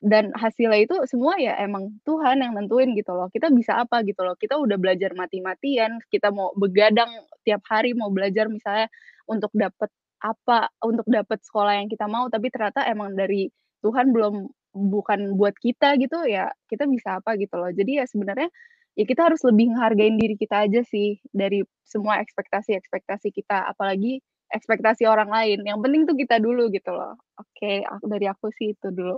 [0.03, 4.19] dan hasilnya itu semua ya emang Tuhan yang nentuin gitu loh, kita bisa apa gitu
[4.25, 7.09] loh, kita udah belajar mati-matian, kita mau begadang
[7.47, 8.91] tiap hari mau belajar misalnya
[9.31, 9.87] untuk dapet
[10.23, 13.51] apa, untuk dapet sekolah yang kita mau, tapi ternyata emang dari
[13.83, 17.69] Tuhan belum bukan buat kita gitu, ya kita bisa apa gitu loh.
[17.71, 18.47] Jadi ya sebenarnya,
[18.95, 24.23] ya kita harus lebih ngehargain diri kita aja sih, dari semua ekspektasi-ekspektasi kita, apalagi
[24.53, 27.17] ekspektasi orang lain, yang penting tuh kita dulu gitu loh.
[27.41, 29.17] Oke, ak dari aku sih itu dulu.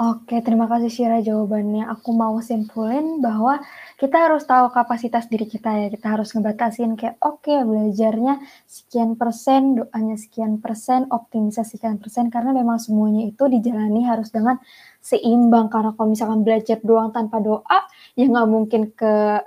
[0.00, 1.84] Oke, terima kasih Syira jawabannya.
[1.92, 3.60] Aku mau simpulin bahwa
[4.00, 9.76] kita harus tahu kapasitas diri kita ya, kita harus ngebatasin kayak, oke belajarnya sekian persen,
[9.76, 14.56] doanya sekian persen, optimisasi sekian persen, karena memang semuanya itu dijalani harus dengan
[15.04, 17.78] seimbang, karena kalau misalkan belajar doang tanpa doa,
[18.16, 19.44] ya nggak mungkin ke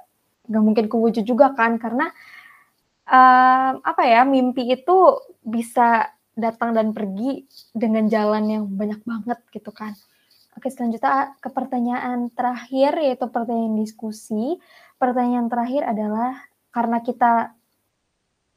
[0.53, 2.13] nggak mungkin kewujud juga kan, karena,
[3.07, 9.69] mmm, apa ya, mimpi itu bisa datang dan pergi dengan jalan yang banyak banget gitu
[9.69, 9.93] kan.
[10.53, 14.61] Oke, selanjutnya ke pertanyaan terakhir, yaitu pertanyaan diskusi.
[15.01, 17.53] Pertanyaan terakhir adalah karena kita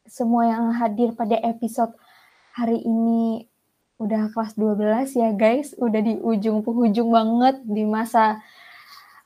[0.06, 1.92] semua yang hadir pada episode
[2.54, 3.44] hari ini
[3.96, 8.44] udah kelas 12 ya guys, udah di ujung penghujung banget di masa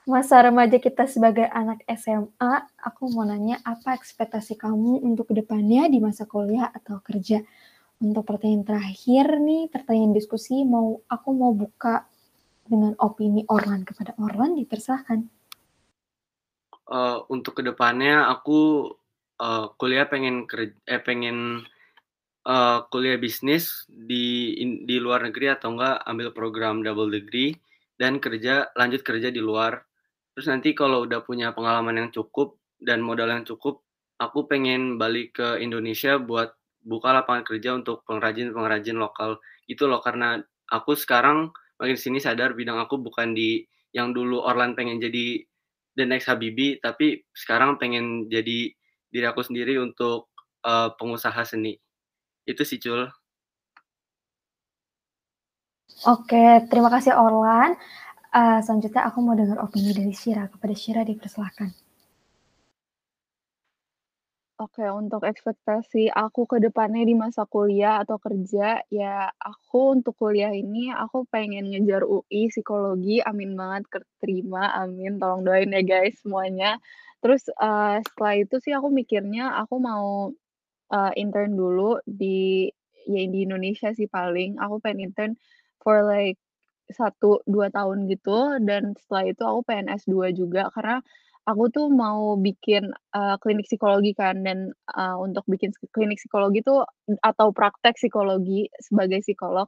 [0.09, 2.53] masa remaja kita sebagai anak SMA.
[2.81, 7.45] Aku mau nanya, apa ekspektasi kamu untuk ke depannya di masa kuliah atau kerja?
[8.01, 12.09] Untuk pertanyaan terakhir nih, pertanyaan diskusi, mau aku mau buka
[12.65, 13.85] dengan opini Orlan.
[13.85, 15.21] Kepada Orlan dipersilahkan.
[16.91, 18.89] Eee, untuk ke depannya aku,
[19.37, 21.61] eee, kuliah pengen ker eh, pengen,
[22.49, 27.53] eee, kuliah bisnis di in di luar negeri atau enggak ambil program double degree
[28.01, 29.90] dan kerja lanjut kerja di luar.
[30.41, 33.85] Terus nanti kalau udah punya pengalaman yang cukup dan modal yang cukup,
[34.17, 39.37] aku pengen balik ke Indonesia buat buka lapangan kerja untuk pengrajin-pengrajin lokal
[39.69, 40.01] gitu loh.
[40.01, 40.41] Karena
[40.73, 45.45] aku sekarang makin sini sadar bidang aku bukan di yang dulu Orlan pengen jadi
[46.01, 48.73] the next Habibie, tapi sekarang pengen jadi
[49.13, 50.33] diri aku sendiri untuk,
[50.65, 51.77] eee, pengusaha seni.
[52.49, 53.13] Itu sih, Cul.
[56.09, 57.77] Oke, terima kasih Orlan.
[58.39, 60.45] Eee, selanjutnya aku mau dengar opini dari Syira.
[60.53, 61.71] Kepada Syira dipersilahkan.
[64.59, 70.51] Oke, untuk ekspektasi aku ke depannya di masa kuliah atau kerja, ya aku untuk kuliah
[70.53, 76.77] ini aku pengen ngejar UI psikologi, amin banget keterima, amin, tolong doain ya guys semuanya.
[77.25, 80.29] Terus, eee, setelah itu sih aku mikirnya aku mau,
[80.93, 82.69] eee, intern dulu di
[83.09, 85.33] ya di Indonesia sih paling, aku pengen intern
[85.83, 86.39] for like
[86.95, 91.01] 1, 2 tahun gitu dan setelah itu aku pengen S2 juga karena
[91.49, 96.85] aku tuh mau bikin, eee, klinik psikologi kan dan, eee, untuk bikin klinik psikologi tuh
[97.25, 99.67] atau praktek psikologi sebagai psikolog,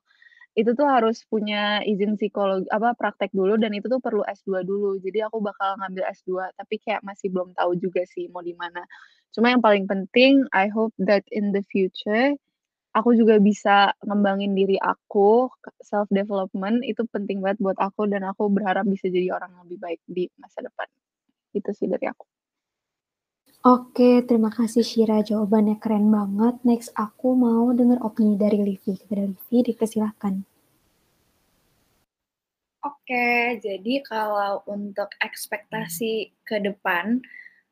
[0.59, 4.99] itu tuh harus punya izin psikolog apa, praktek dulu dan itu tuh perlu S2 dulu.
[5.01, 8.85] Jadi aku bakal ngambil S2, tapi kayak masih belum tahu juga sih mau di mana.
[9.37, 12.37] Cuma yang paling penting, I hope that in the future,
[12.93, 15.49] aku juga bisa ngembangin diri aku,
[15.81, 19.79] self development itu penting banget buat aku dan aku berharap bisa jadi orang yang lebih
[19.81, 20.89] baik di masa depan.
[21.57, 22.25] Itu sih dari aku.
[23.63, 26.59] Oke, terima kasih Shira, jawabannya keren banget.
[26.67, 28.99] Next, aku mau dengar opini dari Livi.
[28.99, 30.35] Kepada Livi, dipersilahkan.
[32.83, 37.23] Oke, jadi kalau untuk ekspektasi ke depan,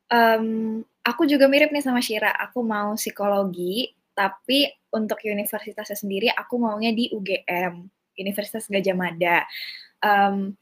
[0.07, 3.91] um, aku juga mirip nih sama Shira, aku mau psikologi,
[4.21, 7.89] tapi untuk universitasnya sendiri aku maunya di UGM,
[8.21, 9.49] Universitas Gadjah Mada.
[9.97, 10.53] Um,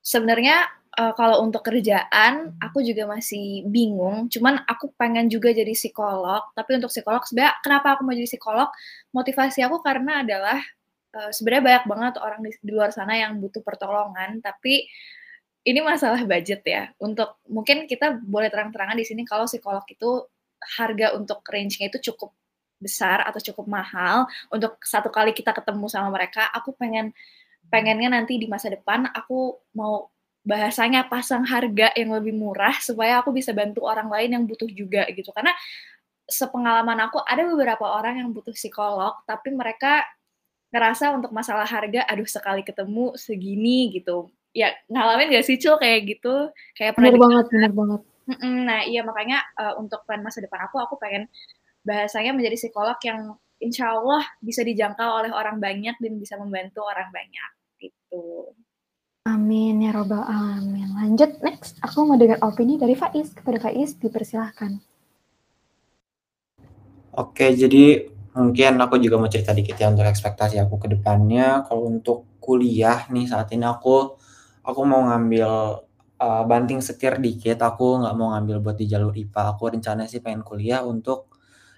[0.00, 0.64] sebenarnya
[0.96, 6.80] uh, kalau untuk kerjaan aku juga masih bingung, cuman aku pengen juga jadi psikolog, tapi
[6.80, 8.72] untuk psikolog sebenarnya kenapa aku mau jadi psikolog?
[9.12, 10.58] Motivasi aku karena adalah
[11.12, 14.88] uh, sebenarnya banyak banget orang di, di luar sana yang butuh pertolongan, tapi
[15.68, 16.88] ini masalah budget ya.
[16.96, 20.26] Untuk mungkin kita boleh terang-terangan di sini kalau psikolog itu
[20.78, 22.32] harga untuk range-nya itu cukup
[22.82, 27.14] besar atau cukup mahal untuk satu kali kita ketemu sama mereka aku pengen
[27.70, 30.12] pengennya nanti di masa depan aku mau
[30.42, 35.06] bahasanya pasang harga yang lebih murah supaya aku bisa bantu orang lain yang butuh juga
[35.14, 35.30] gitu.
[35.30, 35.54] Karena
[36.26, 40.02] sepengalaman aku ada beberapa orang yang butuh psikolog tapi mereka
[40.72, 44.28] ngerasa untuk masalah harga aduh sekali ketemu segini gitu.
[44.52, 46.50] Ya ngalamin gak sih cul kayak gitu?
[46.74, 48.00] Kayak bener banget bener banget.
[48.42, 51.30] Nah iya makanya uh, untuk plan masa depan aku aku pengen
[51.82, 57.10] bahasanya menjadi psikolog yang insya Allah bisa dijangkau oleh orang banyak dan bisa membantu orang
[57.14, 58.50] banyak gitu.
[59.22, 60.90] Amin ya robbal alamin.
[60.98, 63.30] Lanjut next, aku mau dengar opini dari Faiz.
[63.30, 64.82] Kepada Faiz dipersilahkan.
[67.14, 71.62] Oke, jadi mungkin aku juga mau cerita dikit ya untuk ekspektasi aku ke depannya.
[71.70, 74.18] Kalau untuk kuliah nih saat ini aku
[74.66, 75.50] aku mau ngambil
[76.18, 77.62] uh, banting setir dikit.
[77.62, 79.54] Aku nggak mau ngambil buat di jalur IPA.
[79.54, 81.31] Aku rencananya sih pengen kuliah untuk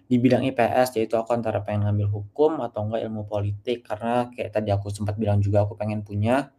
[0.04, 3.84] di bidang IPS yaitu aku antara pengen ngambil hukum atau enggak ilmu politik.
[3.88, 6.52] Karena kayak tadi aku sempat bilang juga aku pengen punya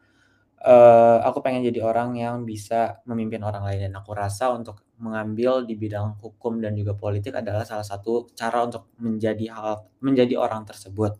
[0.65, 3.89] uh, aku pengen jadi orang yang bisa memimpin orang lain.
[3.89, 8.65] Dan aku rasa untuk mengambil di bidang hukum dan juga politik adalah salah satu cara
[8.65, 11.19] untuk menjadi hal menjadi orang tersebut.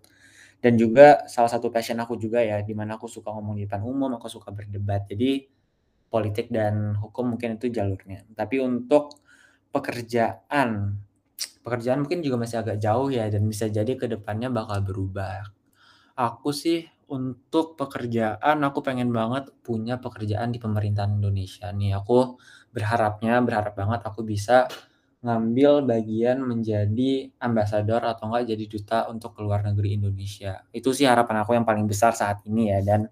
[0.64, 3.86] Dan juga salah satu passion aku juga ya di mana aku suka ngomong di depan
[3.86, 5.06] umum aku suka berdebat.
[5.06, 5.46] Jadi
[6.10, 8.26] politik dan hukum mungkin itu jalurnya.
[8.34, 9.22] Tapi untuk
[9.70, 10.96] pekerjaan
[11.66, 15.50] pekerjaan mungkin juga masih agak jauh ya dan bisa jadi ke depannya bakal berubah.
[16.14, 21.98] Aku sih untuk pekerjaan aku pengen banget punya pekerjaan di pemerintahan Indonesia nih.
[21.98, 22.38] Aku
[22.70, 24.70] berharapnya berharap banget aku bisa
[25.26, 30.62] ngambil bagian menjadi ambasador atau enggak jadi duta untuk ke luar negeri Indonesia.
[30.70, 33.10] Itu sih harapan aku yang paling besar saat ini ya dan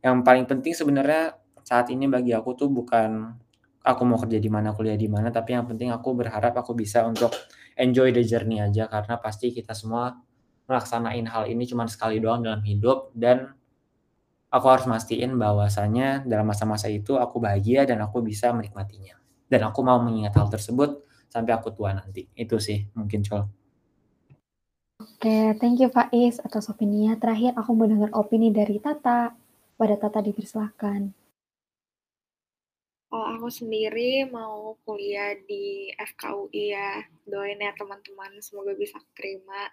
[0.00, 3.36] yang paling penting sebenarnya saat ini bagi aku tuh bukan
[3.82, 7.02] aku mau kerja di mana, kuliah di mana, tapi yang penting aku berharap aku bisa
[7.06, 7.34] untuk
[7.74, 10.14] enjoy the journey aja karena pasti kita semua
[10.70, 13.52] melaksanain hal ini cuma sekali doang dalam hidup dan
[14.52, 19.16] aku harus mastiin bahwasanya dalam masa-masa itu aku bahagia dan aku bisa menikmatinya.
[19.48, 22.28] Dan aku mau mengingat hal tersebut sampai aku tua nanti.
[22.36, 23.44] Itu sih mungkin Col.
[25.02, 27.18] Oke, thank you Faiz atas opininya.
[27.18, 29.34] Terakhir aku mau dengar opini dari Tata.
[29.76, 31.21] Pada Tata dipersilahkan.
[33.12, 36.96] Kalau aku sendiri mau kuliah di FKUI ya,
[37.28, 39.68] doain ya teman-teman, semoga bisa terima,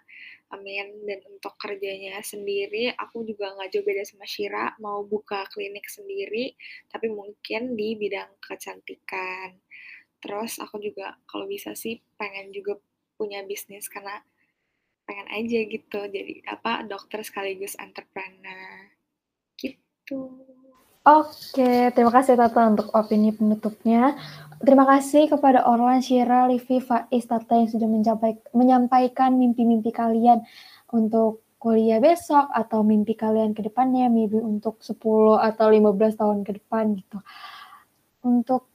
[0.52, 1.08] amin.
[1.08, 6.52] Dan untuk kerjanya sendiri, aku juga nggak jauh beda sama Shira, mau buka klinik sendiri,
[6.92, 9.56] tapi mungkin di bidang kecantikan.
[10.20, 12.76] Terus aku juga kalau bisa sih pengen juga
[13.16, 14.20] punya bisnis karena
[15.08, 18.92] pengen aja gitu, jadi apa dokter sekaligus entrepreneur
[19.56, 20.49] gitu.
[21.00, 24.20] Oke, terima kasih Tata untuk opini penutupnya.
[24.60, 27.88] Terima kasih kepada Orlan, Shira, Livi, Faiz, Tata yang sudah
[28.52, 30.44] menyampaikan mimpi-mimpi kalian
[30.92, 36.60] untuk kuliah besok atau mimpi kalian ke depannya, maybe untuk 10 atau 15 tahun ke
[36.60, 37.24] depan gitu.
[38.20, 38.68] Untuk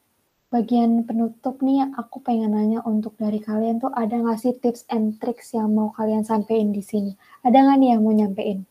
[0.49, 5.21] bagian penutup nih, aku pengen nanya untuk dari kalian tuh ada nggak sih tips and
[5.21, 7.13] tricks yang mau kalian sampaikan di sini?
[7.45, 8.65] Ada nggak nih yang mau nyampein?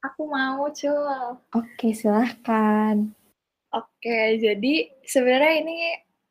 [0.00, 1.36] Aku mau, Cul.
[1.52, 3.12] Oke, silahkan.
[3.68, 5.78] Oke, jadi sebenarnya ini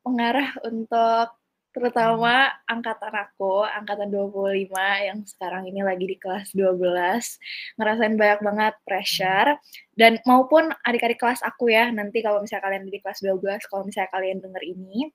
[0.01, 1.38] mengarah untuk
[1.70, 4.74] terutama angkatan aku, angkatan 25
[5.05, 7.38] yang sekarang ini lagi di kelas 12,
[7.78, 9.53] ngerasain banyak banget pressure
[9.93, 14.09] dan maupun adik-adik kelas aku ya, nanti kalau misalnya kalian di kelas 12, kalau misalnya
[14.09, 15.13] kalian denger ini,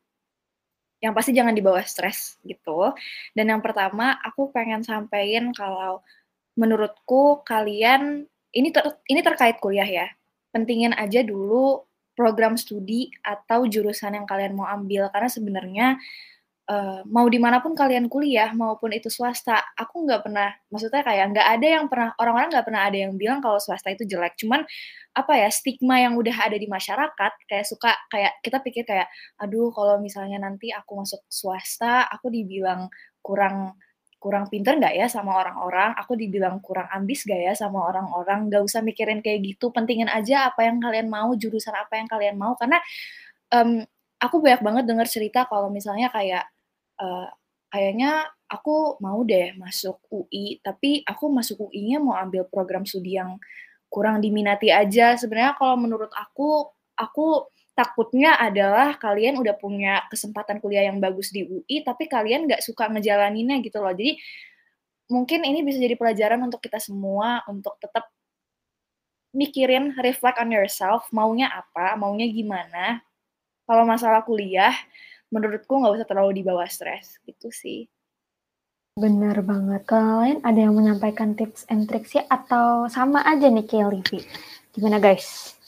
[1.02, 2.94] yang pasti jangan dibawa stres gitu.
[3.34, 6.00] Dan yang pertama, aku pengen sampaikan kalau
[6.55, 10.07] menurutku kalian ini ter, ini terkait kuliah ya.
[10.55, 11.82] Pentingin aja dulu
[12.14, 15.86] program studi atau jurusan yang kalian mau ambil karena sebenarnya
[16.70, 21.34] uh, mau di mana pun kalian kuliah maupun itu swasta aku nggak pernah maksudnya kayak
[21.34, 24.64] nggak ada yang pernah orang-orang nggak pernah ada yang bilang kalau swasta itu jelek cuman
[25.14, 29.70] apa ya stigma yang udah ada di masyarakat kayak suka kayak kita pikir kayak aduh
[29.70, 32.88] kalau misalnya nanti aku masuk swasta aku dibilang
[33.20, 33.78] kurang
[34.24, 38.64] kurang pinter nggak ya sama orang-orang, aku dibilang kurang ambis gak ya sama orang-orang, nggak
[38.64, 42.56] usah mikirin kayak gitu, pentingin aja apa yang kalian mau, jurusan apa yang kalian mau,
[42.56, 42.80] karena
[43.52, 43.84] um,
[44.16, 46.48] aku banyak banget dengar cerita kalau misalnya kayak
[47.04, 47.28] uh,
[47.68, 53.36] kayaknya aku mau deh masuk UI, tapi aku masuk UI-nya mau ambil program studi yang
[53.92, 55.20] kurang diminati aja.
[55.20, 57.44] Sebenarnya kalau menurut aku, aku
[57.74, 62.86] takutnya adalah kalian udah punya kesempatan kuliah yang bagus di UI, tapi kalian nggak suka
[62.88, 63.90] ngejalaninnya gitu loh.
[63.90, 64.16] Jadi
[65.10, 68.08] mungkin ini bisa jadi pelajaran untuk kita semua untuk tetap
[69.34, 73.02] mikirin, reflect on yourself, maunya apa, maunya gimana.
[73.66, 74.72] Kalau masalah kuliah,
[75.34, 77.90] menurutku nggak usah terlalu dibawa stres, gitu sih.
[78.94, 79.82] Benar banget.
[79.90, 84.22] Kalau lain ada yang menyampaikan tips and tricks ya atau sama aja nih Livi?
[84.70, 85.58] Gimana guys?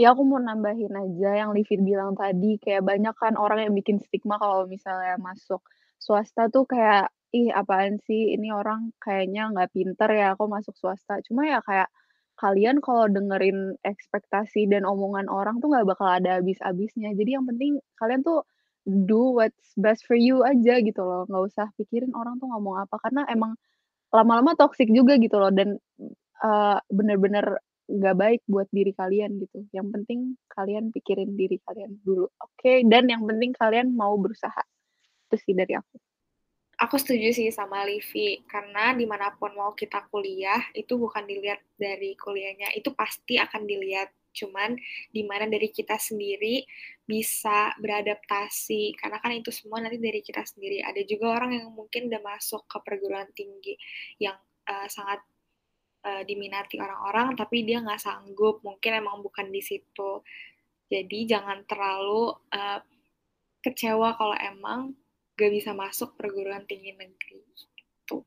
[0.00, 4.00] Ya aku mau nambahin aja yang Livin bilang tadi, kayak banyak kan orang yang bikin
[4.00, 5.60] stigma kalau misalnya masuk
[6.00, 11.20] swasta tuh kayak, "Ih apaan sih ini orang kayaknya nggak pinter ya kok masuk swasta."
[11.28, 11.92] Cuma ya kayak
[12.40, 17.12] kalian kalau dengerin ekspektasi dan omongan orang tuh nggak bakal ada habis-habisnya.
[17.12, 18.48] Jadi yang penting kalian tuh
[18.88, 22.96] do what's best for you aja gitu loh, nggak usah pikirin orang tuh ngomong apa,
[23.04, 23.60] karena emang
[24.14, 25.76] lama-lama toxic juga gitu loh dan,
[26.44, 27.58] uh, bener-bener
[27.88, 29.66] nggak baik buat diri kalian gitu.
[29.74, 30.20] Yang penting
[30.50, 32.54] kalian pikirin diri kalian dulu, oke?
[32.58, 32.86] Okay?
[32.86, 34.62] Dan yang penting kalian mau berusaha.
[35.28, 35.96] Itu sih dari aku.
[36.82, 41.62] Aku setuju sih sama Livi, karena di mana pun mau kita kuliah, itu bukan dilihat
[41.78, 44.74] dari kuliahnya, itu pasti akan dilihat cuman
[45.12, 46.64] di mana dari kita sendiri
[47.04, 52.08] bisa beradaptasi karena kan itu semua nanti dari kita sendiri ada juga orang yang mungkin
[52.08, 53.76] udah masuk ke perguruan tinggi
[54.16, 55.20] yang uh, sangat
[56.04, 60.22] uh, diminati orang-orang tapi dia nggak sanggup mungkin emang bukan di situ
[60.92, 62.80] jadi jangan terlalu uh,
[63.64, 64.92] kecewa kalau emang
[65.38, 68.20] gak bisa masuk perguruan tinggi negeri gitu.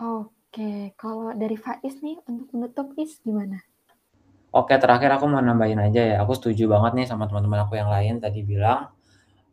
[0.00, 3.60] Oke, kalau dari Faiz nih untuk menutup is gimana?
[4.54, 6.16] Oke, terakhir aku mau nambahin aja ya.
[6.22, 8.88] Aku setuju banget nih sama teman-teman aku yang lain tadi bilang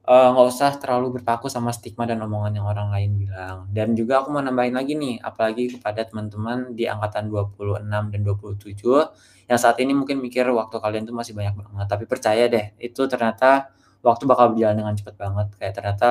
[0.02, 3.70] nggak usah terlalu berpaku sama stigma dan omongan yang orang lain bilang.
[3.70, 9.48] Dan juga aku mau nambahin lagi nih, apalagi kepada teman-teman di angkatan 26 dan 27
[9.50, 13.04] yang saat ini mungkin mikir waktu kalian tuh masih banyak banget, tapi percaya deh, itu
[13.06, 13.70] ternyata
[14.02, 15.48] waktu bakal berjalan dengan cepat banget.
[15.60, 16.10] Kayak ternyata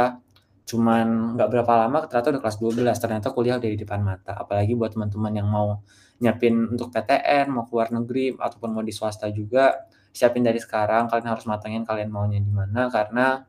[0.71, 4.33] cuman nggak berapa lama ternyata udah kelas 12, ternyata kuliah udah di depan mata.
[4.39, 5.83] Apalagi buat teman-teman yang mau
[6.21, 11.29] nyiapin untuk PTN, mau keluar negeri ataupun mau di swasta juga, siapin dari sekarang, kalian
[11.33, 13.41] harus matangin kalian maunya di mana karena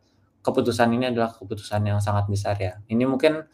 [0.42, 2.82] keputusan ini adalah keputusan yang sangat besar ya.
[2.89, 3.46] Ini mungkin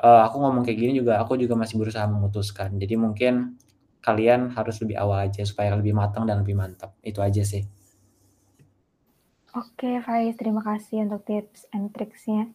[0.00, 2.76] uh, aku ngomong kayak gini juga aku juga masih berusaha memutuskan.
[2.76, 3.56] Jadi mungkin
[4.00, 6.96] kalian harus lebih awal aja supaya lebih matang dan lebih mantap.
[7.04, 7.64] Itu aja sih.
[9.50, 12.54] Oke, Faiz, terima kasih untuk tips and tricksnya.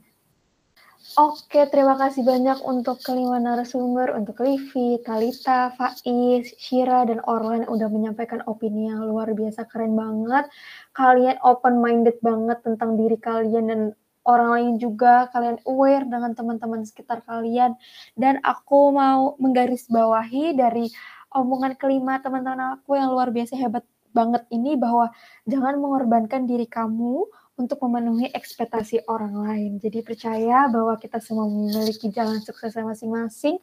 [1.13, 7.85] Oke, terima kasih banyak untuk kelima narasumber, untuk Livi, Talita, Faiz, Shira, dan Orlan udah
[7.93, 10.49] menyampaikan opini yang luar biasa keren banget.
[10.97, 13.81] Kalian open-minded banget tentang diri kalian dan
[14.25, 15.29] orang lain juga.
[15.29, 17.77] Kalian aware dengan teman-teman sekitar kalian.
[18.17, 20.89] Dan aku mau menggarisbawahi dari
[21.37, 25.11] omongan kelima teman-teman aku yang luar biasa hebat banget ini bahwa
[25.45, 29.71] jangan mengorbankan diri kamu untuk memenuhi ekspektasi orang lain.
[29.79, 33.59] Jadi percaya bahwa kita semua memiliki jalan sukses masing-masing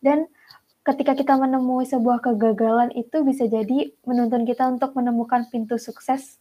[0.00, 0.28] dan
[0.84, 6.40] ketika kita menemui sebuah kegagalan itu bisa jadi menuntun kita untuk menemukan pintu sukses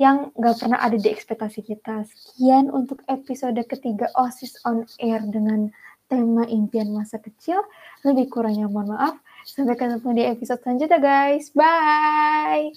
[0.00, 2.02] yang gak pernah ada di ekspektasi kita.
[2.06, 5.70] Sekian untuk episode ketiga OSIS on Air dengan
[6.10, 7.62] tema impian masa kecil.
[8.02, 9.14] Lebih kurangnya mohon maaf.
[9.46, 11.50] Sampai ketemu di episode selanjutnya guys.
[11.54, 12.74] Bye!